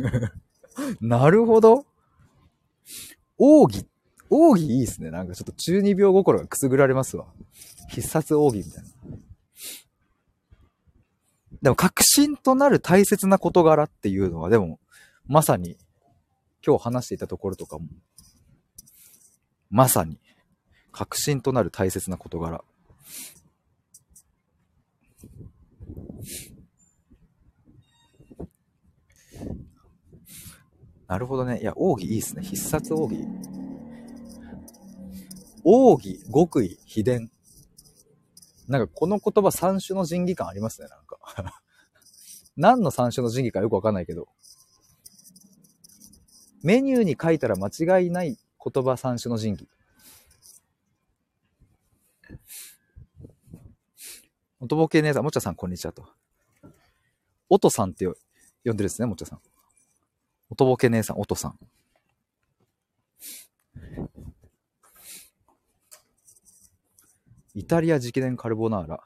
[1.00, 1.86] なるほど。
[3.38, 3.86] 奥義っ
[4.30, 5.10] 奥義いいっすね。
[5.10, 7.26] なんかちょっと中二病心がくすぐられますわ。
[7.88, 8.90] 必殺奥義みたいな。
[11.62, 14.78] でも、確信となる大切な事柄っていうのは、でも、
[15.26, 15.76] まさに、
[16.64, 17.88] 今日話していたところとかも、
[19.70, 20.18] まさに、
[20.92, 22.62] 確信となる大切な事柄。
[31.08, 31.60] なるほどね。
[31.60, 32.42] いや、奥義いいっすね。
[32.42, 33.24] 必殺奥義。
[35.68, 37.28] 奥義、極意、秘伝。
[38.68, 41.18] なんかこの言葉三種の神器感ありますね、なんか。
[42.56, 44.28] 何の三種の神器かよくわかんないけど。
[46.62, 49.68] メニューに書いたら間違いない言葉三種の神器。
[54.60, 56.08] おとぼけ姉さん、もちゃさん、こんにちはと。
[57.48, 58.20] おとさんって呼んで
[58.68, 59.40] るんですね、もちゃさん。
[60.48, 61.58] おとぼけ姉さん、おとさん。
[67.56, 69.00] イタリア直伝カルボナーラ。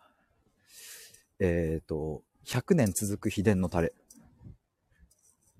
[1.38, 3.92] えっ、ー、と、100年続く秘伝のタレ。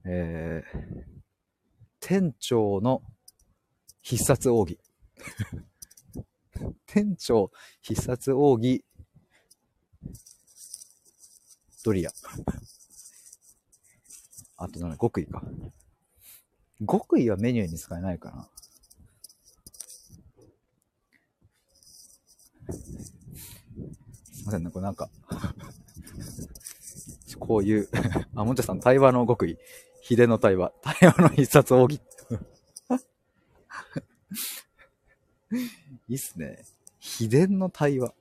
[0.05, 0.79] えー、
[2.01, 3.05] 店長の
[4.03, 4.81] 必殺奥義。
[6.87, 8.85] 店長必殺奥義
[11.85, 12.11] ドリア。
[14.57, 15.45] あとなんだ、極意か。
[16.81, 18.51] 極意はメニューに使えないかな。
[22.73, 25.11] すいませんね、これなんか
[27.39, 27.89] こういう
[28.37, 29.59] あ、もんちゃさん、対話の極意。
[30.03, 30.73] 秘伝の対話。
[30.83, 32.03] 対話の必殺奥義。
[36.09, 36.63] いいっすね。
[36.99, 38.15] 秘伝の対話。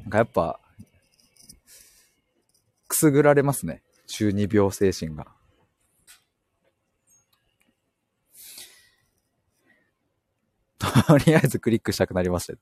[0.00, 0.60] なんかやっぱ、
[2.88, 3.82] くすぐられますね。
[4.06, 5.26] 中二病精神が。
[11.06, 12.54] とりあえずクリックしたくなりました。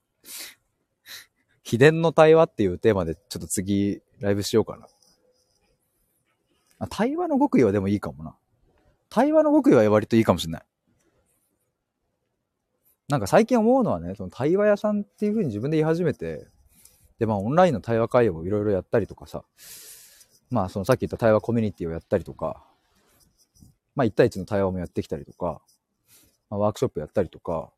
[1.62, 4.86] 秘伝の対話っていうテーマでちょっと次ライブしようかな。
[6.78, 8.36] あ対話の極意はでもいいかもな。
[9.10, 10.62] 対話の極意は割といいかもしれない。
[13.08, 16.46] なんか最近思うのはね、その対話屋さんっていう風に自分で言い始めて、
[17.18, 19.44] で、まあオンラインの対話会をいろいろやったりとかさ、
[20.50, 22.64] まあそのさっき言った対話コミュニティをやったりとか、
[23.94, 25.62] まあ1対1の対話もやってきたりとか、
[26.51, 27.70] ま、ワークショップやったりとか、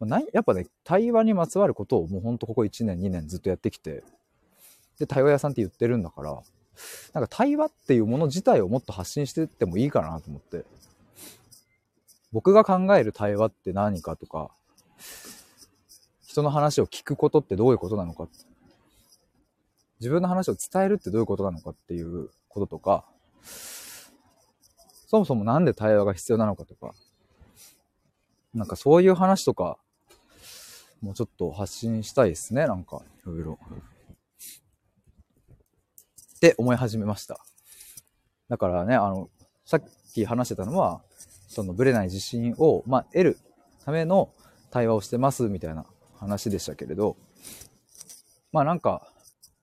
[0.00, 4.04] まあ、やっぱね、対話にまつわることをもうほんとここ1年2年ずっとやってきて、
[4.98, 6.42] で、対話屋さんって言ってるんだから、
[7.12, 10.64] なんか対話っていうもの自体をもっと発信してってもいいかなと思って。
[12.32, 14.50] 僕が考える対話って何かとか、
[16.26, 18.26] 人の話を聞くことってどういうことなのか。
[20.00, 23.04] 自分の話を伝えるってどういうことなのかっていうこととか、
[25.06, 26.94] そもそもなんで対話が必要なのかとか、
[28.54, 29.78] なんかそういう話とか、
[31.00, 33.58] もうちょっと発信したいですね、なんか、いろいろ。
[36.36, 37.38] って思い始めました。
[38.48, 39.30] だからね、あの、
[39.64, 39.82] さっ
[40.12, 41.02] き話してたのは、
[41.48, 43.38] そのブレない自信を、まあ、得る
[43.84, 44.32] ための
[44.70, 45.86] 対話をしてますみたいな
[46.18, 47.16] 話でしたけれど、
[48.52, 49.06] まあなんか、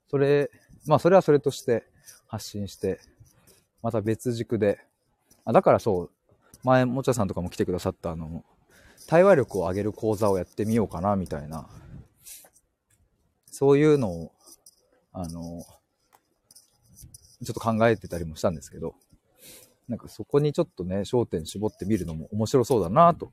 [0.10, 0.50] それ、
[0.86, 1.84] まあそれはそれとして
[2.28, 3.00] 発信して、
[3.82, 4.80] また別軸で、
[5.46, 6.12] あだからそう、
[6.64, 8.44] 前、もちゃさんとかも来てくださったあの、
[9.10, 11.68] 対話力を上げる講座をやってみようかなみたいな、
[13.50, 14.32] そういうのを、
[15.12, 15.64] あの、
[17.44, 18.94] ちょっと考えてたりもしたんですけど、
[19.88, 23.32] なんかそこにちょっとね、焦点絞ってみるのも面白そうだなと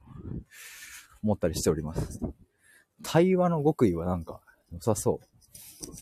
[1.23, 2.21] 思ったりしております。
[3.03, 4.41] 対話の極意はなんか
[4.73, 5.27] 良さそう。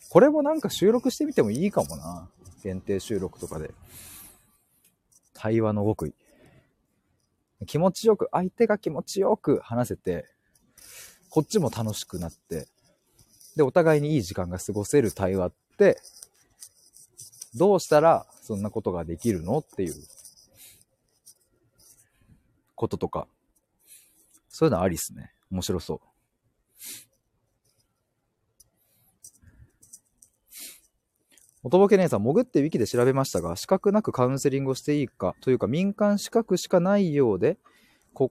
[0.08, 2.30] これもなんか収録してみてもいいかもな。
[2.62, 3.74] 限定収録とかで。
[5.32, 6.14] 対話の極意。
[7.64, 10.26] 気持ちよく、相手が気持ちよく話せて、
[11.30, 12.68] こっちも楽しくなって、
[13.56, 16.00] で、お互いにいい時間が過ごせる対話って、
[17.54, 19.94] どうしたらそんなことができるのっていう
[22.74, 23.26] こととか、
[24.48, 25.32] そういうのありっすね。
[25.50, 26.13] 面白そう。
[31.66, 37.56] おとぼけ姉さん、潜ってウィキで調べましたが、資格なくカウンセリングをしていいか、というか民間資格しかないようで、
[38.14, 38.30] 国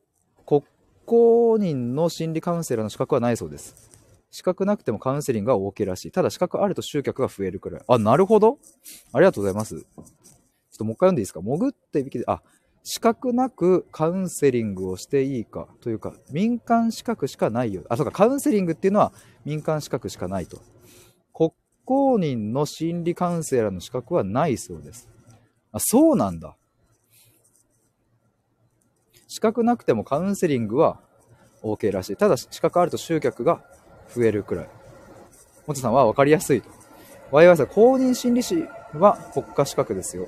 [1.05, 3.89] 公認の心理カウンセラーの資格はないそうです。
[4.29, 6.11] 資格なくてもカウンセリングは OK らしい。
[6.11, 7.81] ただ資格あると集客が増えるくらい。
[7.87, 8.59] あ、なるほど。
[9.11, 9.81] ありがとうございます。
[9.81, 10.07] ちょっ
[10.77, 11.41] ともう一回読んでいいですか？
[11.41, 12.43] 潜っていびきで、あ、
[12.83, 17.83] 資格なくカウンセリングをしていいかというか、民間資格しかないよ。
[17.89, 19.11] あ、そうか、カウンセリングっていうのは
[19.43, 20.61] 民間資格しかないと。
[21.85, 25.09] 公認の心理カウンセラーの資格はないそうです。
[25.71, 26.55] あ、そうなんだ。
[29.27, 30.99] 資格なくてもカウンセリングは
[31.63, 32.15] OK らしい。
[32.15, 33.63] ただ資格あると集客が
[34.13, 34.69] 増えるくらい。
[35.65, 36.69] もちさんは分かりやすいと。
[37.31, 38.63] YY さん、公認心理師
[38.93, 40.27] は国家資格ですよ。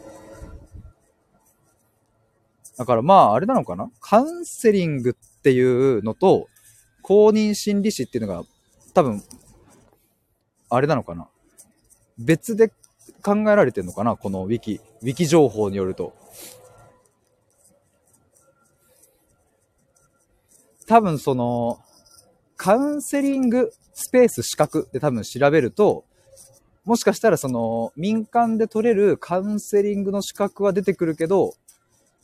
[2.78, 3.90] だからまあ、あれなのかな？
[4.02, 6.48] カウンセリングっていうのと、
[7.04, 8.44] 公認心理師っていうのが、
[8.94, 9.24] 多分、
[10.70, 11.30] あれなのかな？
[12.18, 12.70] 別で
[13.22, 14.16] 考えられてるのかな？
[14.16, 16.14] このウィキ、ウィキ情報によると。
[20.88, 21.80] 多分その、
[22.58, 26.06] カウンセリングスペース資格で多分調べると、
[26.84, 31.54] もしかしたらその民間で取れるカウンセリングの資格は出てくるけど、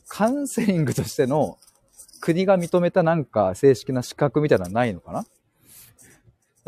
[0.06, 1.58] カウンセリングとしての
[2.20, 5.26] 国が認めたなんか正式な資格みたいなのはないのかな？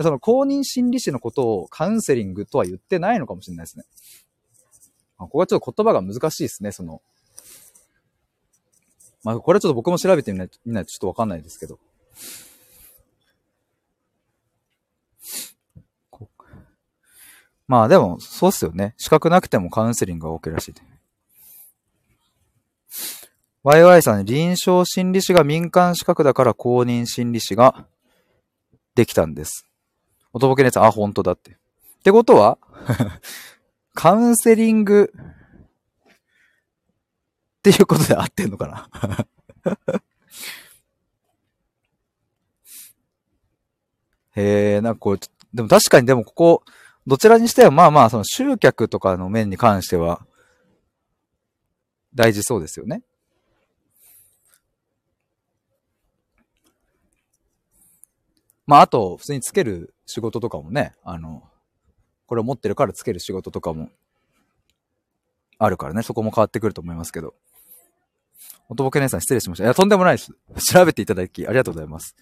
[0.00, 3.84] その公認心理師のことをカウンセリングとは言ってないのかもしれないですね。
[5.16, 7.00] ここはちょっと言葉が難しいですね、その。
[9.22, 11.78] まあ、これはちょっと僕も調べてみないと、見ないとちょっとわかんないですけど。
[17.66, 18.94] まあでも、そうっすよね。
[18.98, 20.74] 資格なくてもカウンセリングが OK らしい。
[23.64, 27.86] YY さん、臨床心理士が民間資格だから公認心理士が
[28.94, 29.66] できたんです。
[30.34, 31.52] おとぼけのやつ、あ、本当だって。
[31.52, 31.54] っ
[32.02, 32.58] てことは
[33.94, 35.20] カウンセリングっ
[37.62, 38.90] ていうことで合ってんのか
[39.64, 40.02] な？
[44.36, 45.20] へえ、なんかこう、
[45.54, 46.64] でも確かにでもここ、
[47.06, 50.26] どちらにしてもまあまあその集客とかの面に関しては
[52.14, 53.02] 大事そうですよね。
[58.66, 61.42] まああと普通につける仕事とかもね、あの、
[62.26, 63.90] これを持ってるからつける仕事とかも
[65.58, 67.34] あるからね、そこも変わってくると思いますけど。
[68.68, 69.64] おとぼけ姉さん失礼しました。
[69.64, 70.32] いや、とんでもないです。
[70.72, 72.16] 調べていただきありがとうございます。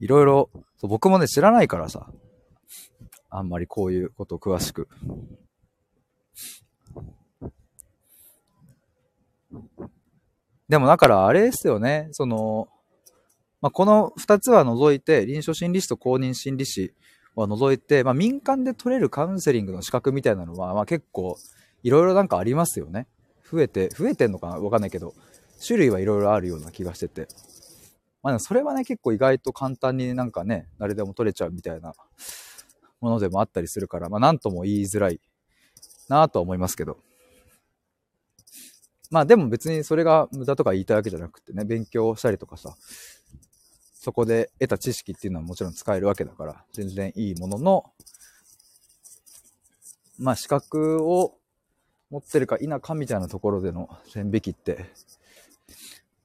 [0.00, 2.10] いろいろ、僕もね、知らないからさ、
[3.28, 4.88] あんまりこういうことを詳しく。
[10.68, 12.68] でもだからあれですよね、その、
[13.62, 16.92] まあ、この二つは除いて、臨床心理士と公認心理士
[17.34, 21.38] は除いて、まあ、民間で取れるカウンセリングの資格みたいなのは、まあ、結構
[21.82, 23.06] いろいろなんかありますよね。
[23.50, 24.56] 増えて、増えてんのかな？
[24.56, 25.14] わかんないけど、
[25.64, 27.28] 種類はいろいろあるような気がしてて。
[28.22, 31.92] まあでもそれはね、結構意外と簡単になんかね、誰でも取れちゃうみたいな
[33.00, 35.20] ものでもあったりするから、まあなんとも言いづらい
[36.08, 36.98] なとは思いますけど。
[39.10, 42.74] まあでも別にそれが無駄とか言いたいわけじゃなくてね、勉強したりとかさ、
[44.02, 47.84] そこで得た知識っていうのはもちろん使えるわけだから、全然いいものの、
[50.18, 51.38] まあ資格を
[52.10, 54.86] 持ってるか否かみたいなところでの線引きって、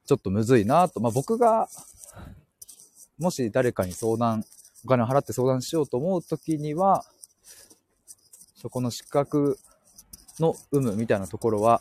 [0.07, 0.99] ちょっとむずいなと。
[1.01, 1.69] まあ僕が、
[3.19, 4.43] もし誰かに相談
[4.83, 7.05] お金を払って相談しようと思うときには、
[8.55, 9.59] そこの資格
[10.39, 11.79] の有無みたいなところは、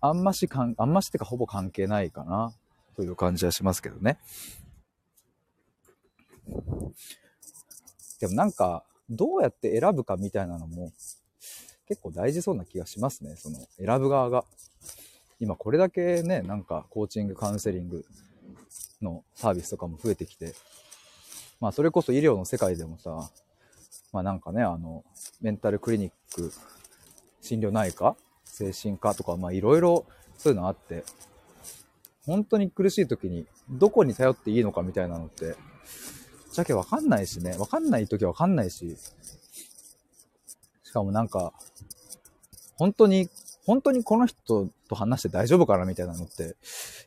[0.00, 2.52] あんましかん、あんましってかほぼ関係ないかな、
[2.94, 4.18] という感じはしますけどね。
[8.20, 10.92] でもなんか、どうやって選ぶかみたいなのも、
[11.86, 13.36] 結構大事そうな気がしますね。
[13.36, 14.44] その、選ぶ側が。
[15.40, 18.04] 今これだけね、なんかコーチング、カウンセリング
[19.02, 20.54] のサービスとかも増えてきて、
[21.60, 23.30] まあそれこそ医療の世界でもさ、
[24.12, 25.04] まあなんかね、あの、
[25.42, 26.52] メンタルクリニック、
[27.42, 30.06] 心療内科、精神科とか、まあいろいろ
[30.38, 31.04] そういうのあって、
[32.24, 35.56] 本当に苦しい時にどこに頼っていいのかみたいなのって、
[36.54, 38.96] ちゃけわかんないしね、わかんない時はわかんないし、
[40.84, 41.52] しかもなんか、
[42.76, 43.28] 本当に、
[43.66, 46.56] 本当にこの人と話して大丈夫かなみたいなのって、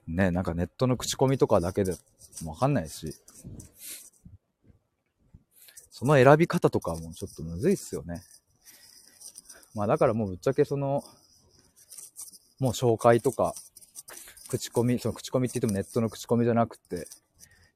[0.08, 1.95] ね、なんかネットの口コミとかだけで
[2.43, 3.16] もわかんないし、
[5.91, 8.22] その選び方とかもちょっとむずいっすよね。
[9.74, 11.04] まあだからもうぶっちゃけその、
[12.60, 13.54] もう紹介とか、
[14.50, 17.08] 口コミ、その口コミって言ってもネットの口コミじゃなくて、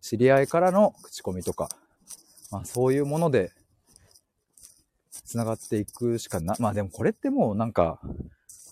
[0.02, 1.70] 知り合いからの口コミとか、
[2.52, 3.52] まあそういうもので、
[5.26, 8.00] 繋がっていくしかな、まあでもこれってもうなんか、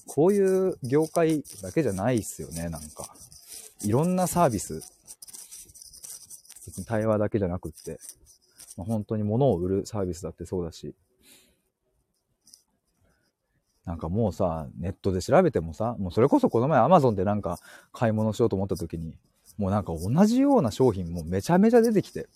[0.08, 3.16] こういう業界だけじゃないっすよね、なんか。
[3.82, 4.82] いろんなサービス。
[6.66, 8.00] 別に対話だけじゃなくって、
[8.76, 10.94] まあ、本当に物を売るサービスだってそうだし、
[13.86, 17.60] なんかもうさ、ネットで調べてもさ、もうそれこそこの前 Amazon でなんか
[17.92, 19.18] 買い物しようと思った時に、
[19.60, 22.28] もうなんか同じような商品もめちゃめちゃ出てきて、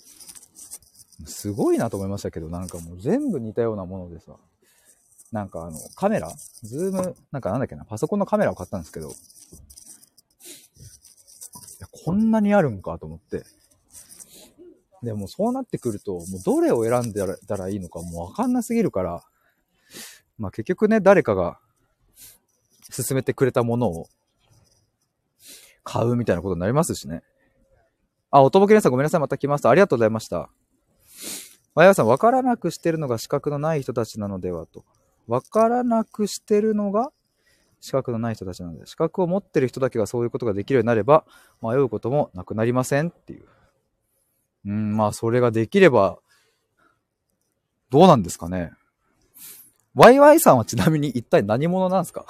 [1.25, 4.33] すごいなと思いましたけど、なんかもう全部似たようなものでさ、
[5.31, 6.29] なんかあの、カメラ？
[6.63, 9.11] ズーム、なんかなんだっけな、パソコンのカメラを買ったんですけど、い
[11.79, 13.43] やこんなにあるんかと思って、
[15.01, 19.23] でもそうなってくると、もうどれを選んでたらいいのかもうわかんなすぎるから、
[20.37, 21.57] まあ結局ね、誰かが
[22.93, 24.07] 勧めてくれたものを
[25.83, 27.23] 買うみたいなことになりますしね。
[28.31, 29.21] あ、おとぼけ姉さんごめんなさい。
[29.21, 29.69] また来ました。
[29.69, 30.49] ありがとうございました。
[31.75, 34.85] わやさん、わからなくしてるのが資格のない人たちなのではと。
[35.27, 37.11] わからなくしてるのが
[37.79, 41.25] 資格のない人たちなので、資格を持ってる人だけがそういうことができるようになれば、
[41.61, 43.45] 迷うこともなくなりませんっていう。
[44.65, 46.19] うん、まあ、それができれば、
[47.89, 48.71] どうなんですかね。
[49.93, 52.25] ワイワイさんはちなみに一体何者なんですか？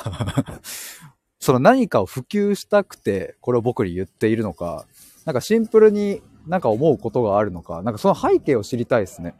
[1.43, 4.85] その何かを普及したくて、これを僕に言っているのか、
[5.25, 9.35] なんかシンプルになんか思うことがあるのか、なんかその背景を知りたいですね。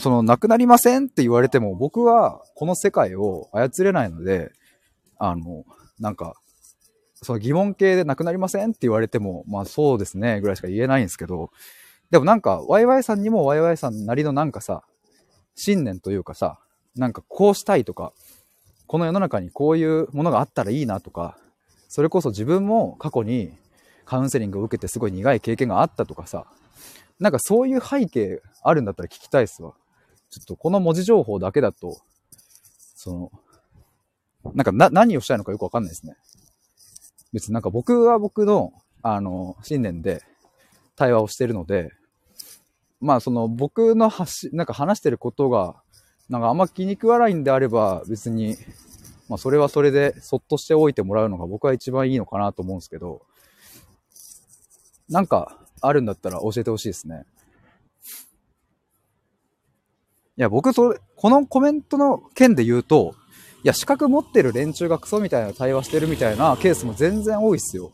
[0.00, 4.50] その、なくなりませんって言われても、僕はこの世界を操れないので、
[5.16, 5.64] あの、
[6.00, 6.34] なんか、
[7.22, 11.52] その疑問形でなくなりませんって言われても、まあそうですね、ぐらいしか言えないんですけど、
[12.10, 14.82] でもなんか、ワイワイさんにもワイワイさんなりのなんかさ、
[15.54, 16.58] 信念というかさ、
[16.96, 18.12] なんかこうしたいとか、
[18.90, 21.38] この世の中にこういうものがあったらいいなとか、
[21.88, 23.52] それこそ自分も過去に
[24.04, 26.44] カウンセリングを受けてすごい苦い経験があったとかさ、
[27.20, 29.74] なんかそういう背景あるんだったら聞きたいっすわ。
[30.28, 31.98] ちょっとこの文字情報だけだと、
[32.96, 33.30] そ
[34.42, 36.16] の、なんかな、何をしたいのかよくわかんないですね。
[37.32, 38.72] 別になんか僕は僕の、
[39.02, 40.24] あの、信念で
[40.96, 41.92] 対話をしてるので、
[43.00, 45.79] まあその僕の発なんか話してることが、
[46.30, 48.56] なんかあんま気に食わないんであれば別に、
[49.28, 53.22] まあそれはそれでそっとしておいてもらうのが僕は一番いいのかなと思うんですけど、
[55.08, 57.24] なんかあるんだったら教えてほしいですね。
[60.36, 63.14] いや、僕それ、このコメントの件で言うと、
[63.64, 67.90] いや、資格持ってる連中がクソみたいな対話してるみたいなケースも全然多いっすよ。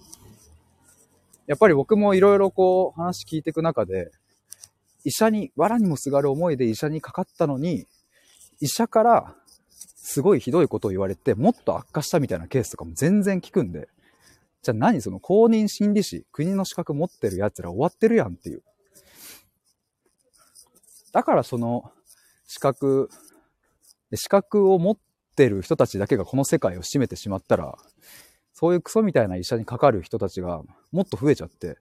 [1.47, 4.13] やっぱり僕もいろいろこう話聞いていく中で、
[5.05, 7.87] 医者に、藁にもすがる思いで医者にかかったのに、
[8.61, 9.35] 医者から
[9.97, 13.89] すごいひどいことを言われて、もっと悪化したみたいなケースとかも全然聞くんで、
[14.63, 18.63] じゃあ何その公認心理師、国の資格持ってる奴ら終わってるやんっていう。
[21.13, 21.91] だからその
[22.47, 23.11] 資格、
[24.15, 24.99] 資格を持っ
[25.35, 27.77] てる人たちだけがこの世界を占めてしまったら、
[28.55, 31.79] そういうクソみたいな医者にかかる人たちがもっと増えちゃって、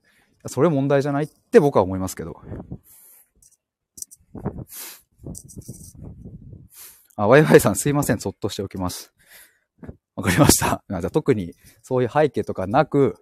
[0.48, 2.42] それ問題じゃないって僕は思いますけど。
[7.16, 8.20] あ、ワイワイさんすいません。
[8.20, 9.14] そっとしておきます。
[10.16, 10.84] わかりました。
[10.90, 13.18] じゃあ特にそういう背景とかなく、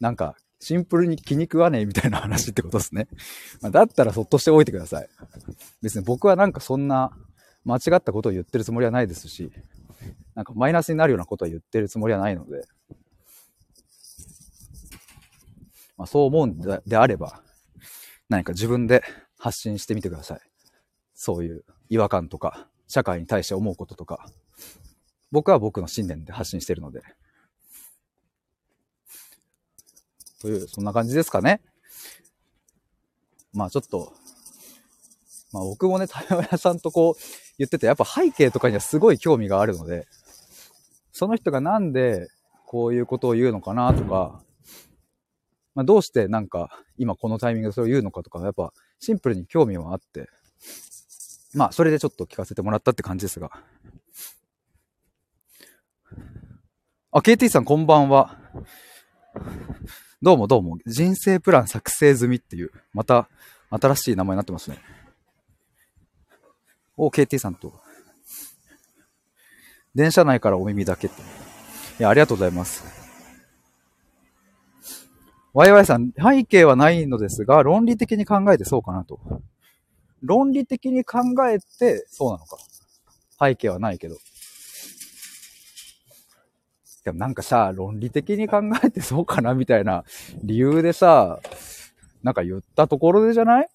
[0.00, 3.08] なんかシンプルに気に食わねえみたいな話ってことですね。
[3.60, 5.08] ま、だったらそっとしておいてください。
[5.82, 7.10] 別に僕はなんかそんな
[7.64, 9.52] 間違ったことを言ってるつもりはないですし、
[10.34, 12.66] なんかマイナスになるようなことは言ってるつもりはないので、
[15.96, 17.40] まあ、そう思うんであれば、
[18.28, 19.02] 何か自分で
[19.38, 20.40] 発信してみてください。
[21.14, 24.26] そういう違和感とか、社会に対して思うこととか、
[25.30, 27.02] 僕は僕の信念で発信してるので。
[30.40, 31.60] という、そんな感じですかね。
[33.52, 34.12] まあちょっと、
[35.52, 37.22] まあ僕もね、台湾屋さんとこう
[37.58, 40.06] 言ってて、やっぱ背景とかにはすごい興味があるので、
[41.12, 42.28] その人がなんで
[42.66, 44.42] こういうことを言うのかなとか、
[45.74, 50.28] まあどうしてなんか今このタイミングでそれを言うのかとか、やっぱシンプルに興味はあって、
[51.54, 53.50] まあそれでちょっと聞かせてもらったって感じですが。
[57.12, 58.36] あ、KT さんこんばんは。
[60.20, 60.78] どうもどうも。
[60.86, 63.28] 人生プラン作成済みっていう、また
[63.70, 64.78] 新しい名前になってますね。
[66.96, 67.72] お、KT さんと。
[69.94, 71.20] 電車内からお耳だけって。
[71.20, 72.84] いや、ありがとうございます。
[75.52, 79.20] ワイワイさん、背景はないのですが、論理的に考えてそうかなと。
[80.24, 82.56] 論理的に考えてそうなのか。
[83.40, 84.16] 背景はないけど。
[87.04, 90.04] でもなんかさ、論理的に考えてそうかなみたいな
[90.42, 91.40] 理由でさ、
[92.22, 93.68] なんか言ったところでじゃない？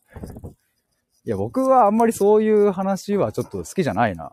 [1.26, 4.32] いや、僕はあんまりそういう話はちょっと好きじゃないな。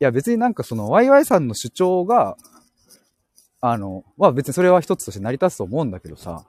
[0.00, 2.36] いや、別になんかその、ワイワイさんの主張が、
[3.60, 6.44] あの、まあ別にそれは一つとして成り立つと思うんだけどさ、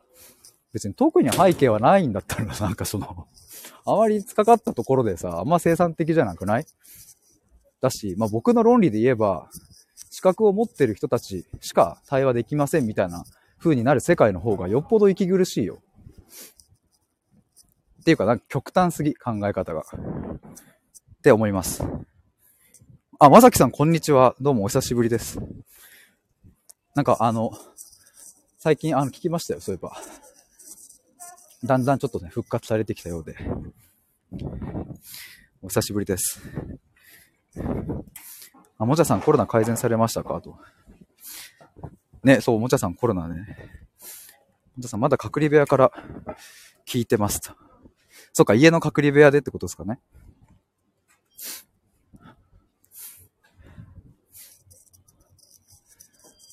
[0.73, 3.27] 別に特に背景はないんだったら、なんかその、
[3.85, 6.65] あまり突っかかったところでさ、あんま生産的じゃなくない？
[7.81, 9.49] だし、まあ僕の論理で言えば、
[10.11, 13.23] 資格を持ってる人たちしか対話できませんみたいな
[13.57, 15.81] 風になる世界の方がよっぽど息苦しいよ。
[18.01, 19.81] っていうか、なんか極端すぎ、考え方が。
[19.81, 19.85] っ
[21.21, 21.83] て思います。
[23.19, 24.35] あ、まさきさん、こんにちは。
[24.39, 25.39] どうもお久しぶりです。
[26.95, 27.51] なんか、あの、
[28.57, 29.97] 最近、あの、聞きましたよ、そういえば。
[31.63, 33.35] だんだんちょっとね、復活されてきたようで。
[35.61, 36.41] お久しぶりです。
[38.77, 40.39] あ、もちゃさん、コロナ改善されましたか？
[40.41, 40.57] と。
[42.23, 43.57] ね、そう、もちゃさん、コロナね。
[44.77, 45.91] もちゃさん、まだ隔離部屋から
[46.87, 47.53] 聞いてますと。
[48.31, 49.99] そっか、家の隔離部屋でってことですかね。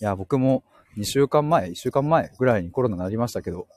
[0.00, 0.64] いや、僕も
[0.98, 3.68] 2週間前、1週間前ぐらいにコロナになりましたけど、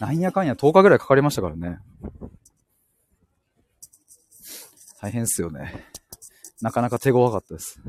[0.00, 1.78] なんやかんや10日ぐらいかかりましたからね。
[5.00, 5.84] 大変っすよね。
[6.60, 7.80] なかなか手強かったです。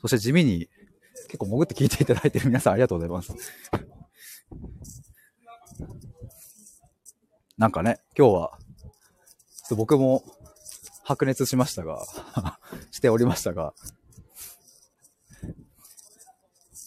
[0.00, 0.68] そして地味に
[1.26, 3.34] 結構潜って聞いていただいてる皆さんありがとうございます。
[7.58, 8.58] なんかね、今日は、
[9.76, 10.24] 僕も
[11.10, 12.06] 白熱しましたが
[12.92, 13.74] しておりましたが、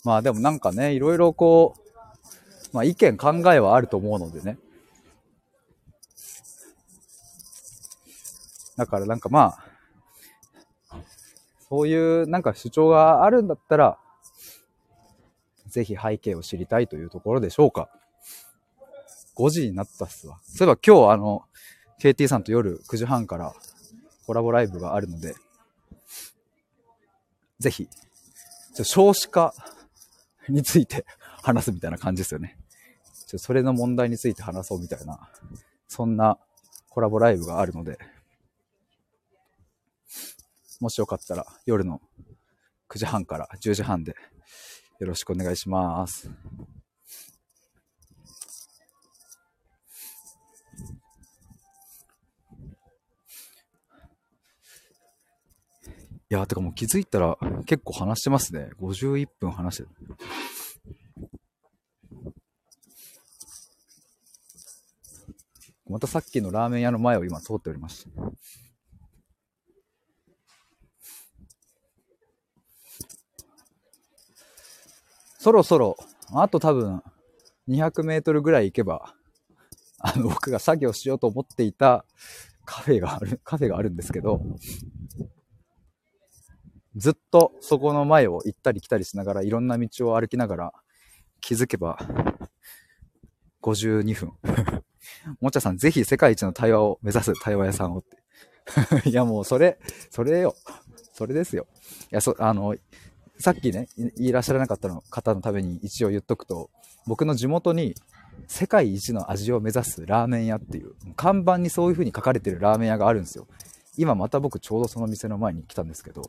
[0.05, 4.57] まあでもなんかね、いろいろこう、まあ意見考えはあると思うのでね。
[8.77, 9.57] だからなんかま
[10.89, 10.97] あ、
[11.67, 13.99] そういうなんか主張があるんだったら、
[15.67, 17.89] ぜひ背景を知りたいというところでしょうか。
[19.35, 20.39] 5時になったっすわ。
[20.43, 21.43] そういえば今日あの、
[21.99, 23.53] KT さんと夜9時半から
[24.25, 25.35] コラボライブがあるので、
[27.59, 27.87] ぜひ、
[28.83, 29.53] 少子化
[30.49, 31.05] について
[31.41, 32.57] 話すみたいな感じですよね。
[33.27, 35.29] ちょそれの問題について話そうみたいな、
[35.87, 36.37] そんな
[36.89, 37.97] コラボライブがあるので、
[40.79, 42.01] もしよかったら夜の
[42.89, 44.15] 9時半から10時半で
[44.99, 46.29] よろしくお願いします。
[56.33, 58.71] いや、てかもう気づいたら結構話してますね。
[58.81, 59.89] 51分話してる。
[65.87, 68.07] またさっきのラーメン屋の前を今通っております。
[75.37, 75.95] そろそろ、
[76.31, 77.03] あと多分
[77.67, 79.13] 200メートルぐらい行けば、
[79.99, 82.05] あの、僕が作業しようと思っていた
[82.65, 84.41] カフェがある、カフェがあるんですけど、
[86.95, 90.73] ずっとそこの前を行ったり来たりしながら、いろんな道を歩きながら、
[91.41, 91.97] 気づけば、
[93.61, 94.31] 52分。
[95.41, 98.17] もちゃさん、ぜひ世界一の対話を目指す対話屋さんをって。
[99.09, 99.79] いや、もうそれ、
[100.09, 100.55] それよ。
[101.13, 101.67] それですよ。
[102.11, 102.75] いや、そ、あの、
[103.37, 106.69] さっきね、いらっしゃらなかったの方のために一応言っとくと、
[107.05, 107.95] 僕の地元に
[108.47, 113.47] 世界一の味を目指すラーメン屋っていう、看板にそういう風に書かれてるラーメン屋があるんですよ。
[113.97, 116.23] 今また僕ちょうどその店の前に来たんですけど、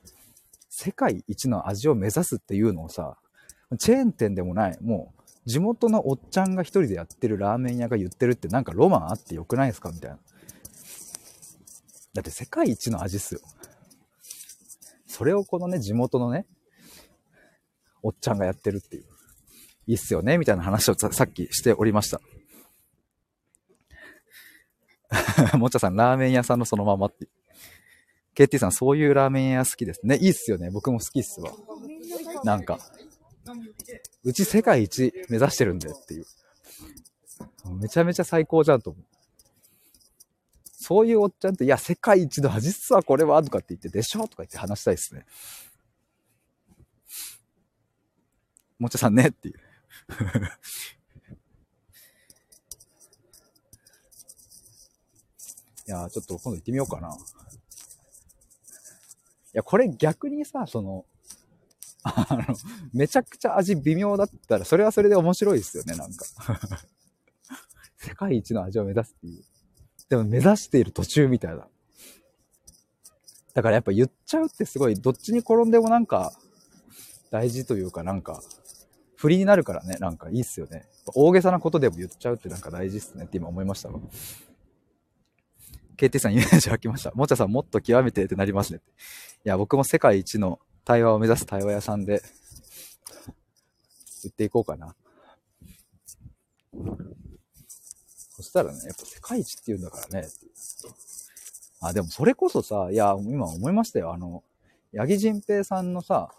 [0.76, 3.16] 世界一の味を目指すっていうのをさ、
[3.78, 9.92] チェーン店でもない、もう地元のおっちゃんが一人でやってるラーメン屋が言ってるってなんかロマンあってよくないですか？
[9.92, 10.18] みたいな。
[12.12, 13.40] だって世界一の味っすよ。
[15.06, 16.44] それをこのね、地元のね、
[18.02, 19.04] おっちゃんがやってるっていう。
[19.86, 20.38] いいっすよね？
[20.38, 22.20] みたいな話をさっきしておりました。
[25.56, 27.28] もっちゃさん、ラーメン屋さんのそのままって。
[28.34, 30.16] KT さん、そういうラーメン屋好きですね。
[30.16, 30.70] いいっすよね。
[30.70, 31.52] 僕も好きっすわ。
[32.42, 32.78] なんか、
[34.24, 36.26] うち世界一目指してるんだよっていう。
[37.80, 39.04] めちゃめちゃ最高じゃんと思う。
[40.64, 45.24] そういうおっちゃんって、いや、世界一の味っすわ、これは、とかって言って、でしょとか言って話したいですね。
[48.78, 49.54] もちゃさんねっていう。
[55.86, 57.16] いやちょっと今度行ってみようかな。
[59.54, 61.04] いや、これ逆にさ、その、
[62.02, 62.56] あの、
[62.92, 66.26] めちゃくちゃ味微妙だったら、それはそれで面白いですよね、なんか。
[67.96, 69.44] 世界一の味を目指すっていう。
[70.10, 71.66] でも目指している途中みたいな。
[73.54, 76.32] だからやっぱ言っちゃうってすごい、どっちに転んでもなんか、
[77.30, 78.42] 大事というかなんか、
[79.16, 80.88] 振りになるからね、なんかいいっすよね。
[81.14, 84.00] 大げさなことでも言っちゃうってなんか大事っすねって今思いましたわ。
[85.96, 87.12] KT さんイメージ湧きました。
[87.12, 88.80] もちゃさんもっと極めてってなりますね。
[89.44, 92.22] いや、僕も世界一の対話を目指す対話屋さんで、
[94.24, 94.94] 行っていこうかな。
[98.36, 100.28] そしたらね、やっぱ世界一って言うんだからね。
[101.80, 104.12] あ、でもそれこそさ、いや、今思いましたよ。
[104.12, 104.42] あの、
[104.96, 106.34] 八木仁平さんのさ、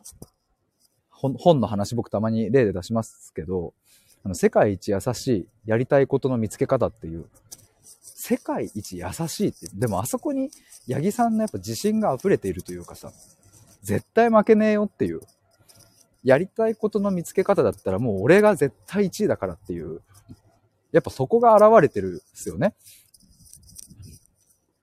[1.10, 3.74] 本の話僕たまに例で出しますけど、
[4.24, 7.30] あの、世界一優しいやりたいことの見つけ方っていう
[8.28, 10.50] 世界一優しいって、でもあそこに
[10.90, 13.12] 八木さんのやっぱ自信が溢れているというかさ、
[13.84, 15.22] 絶対負けねえよっていう、
[16.24, 20.02] やりたいことの見つけ方だったらもう俺が絶対1位だからっていう、
[20.92, 22.74] やっぱそこが現れてるんですよね。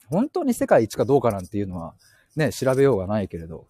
[0.06, 1.94] 本当に世界一かどうかなんていうのは
[2.36, 3.66] ね、調べようがないけれど、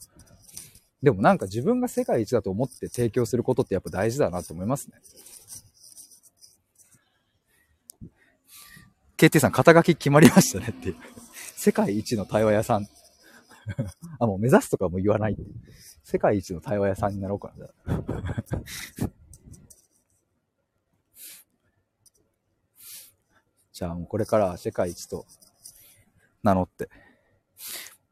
[1.02, 4.98] でもなんか自分が世界一だと思って提供することってやっぱ大事だなと思いますね。
[9.22, 10.96] KT さん、肩書き決まりましたねっていう。
[11.54, 12.88] 世界一の対話屋さん。
[14.18, 15.36] あ、もう目指すとかも言わない。
[16.02, 17.68] 世界一の対話屋さんになろうかな。
[23.72, 25.24] じゃあもうこれから世界一と
[26.42, 26.90] 名乗って。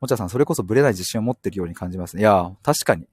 [0.00, 2.22] もちゃさん、それこそブレない自信を持ってるように感じますね。
[2.22, 3.08] いや、確かに。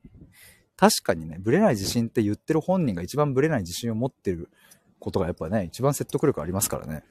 [0.75, 4.51] 確かにね、ブレない自信って言ってる本人が一番ブレない自信を持ってる
[4.99, 7.03] ことがやっぱね、一番説得力ありますからね。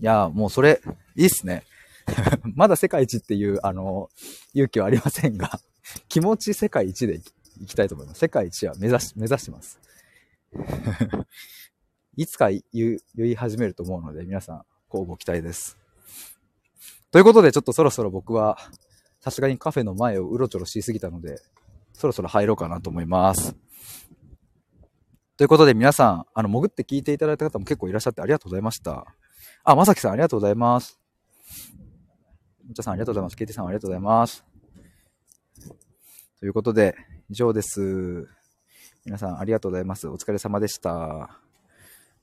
[0.00, 0.80] いや、もうそれ、
[1.14, 1.64] いいっすね。
[2.56, 4.08] まだ世界一っていう、あの、
[4.54, 5.60] 勇気はありませんが、
[6.08, 7.20] 気持ち世界一で
[7.60, 8.20] いきたいと思います。
[8.20, 9.78] 世界一は目指し、目指してます。
[12.16, 12.62] いつか言
[13.16, 15.76] い始めると思うので、皆さん、こうご期待です。
[17.10, 18.58] ということで、ちょっとそろそろ僕は、
[19.20, 21.40] さすがにカフェの前をうろちょろしすぎたので、
[21.92, 23.54] そろそろ入ろうかなと思います。
[25.36, 29.06] ということで、皆さん、あの、潜って聞いていただいた方も結構いらっしゃってありがとうございました。
[29.70, 30.98] あ、まさきさんありがとうございます。
[32.66, 33.36] むちゃさんありがとうございます。
[33.36, 34.44] ケイティさんありがとうございます。
[36.40, 36.96] ということで、
[37.28, 38.28] 以上です。
[39.04, 40.08] 皆さんありがとうございます。
[40.08, 41.38] お疲れ様でした。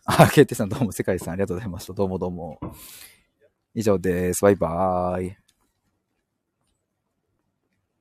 [0.04, 1.94] あ、ケイティさんどうも、世界さんありがとうございました。
[1.94, 2.60] どうもどうも。
[3.74, 4.42] 以上です。
[4.44, 5.47] バイバーイ。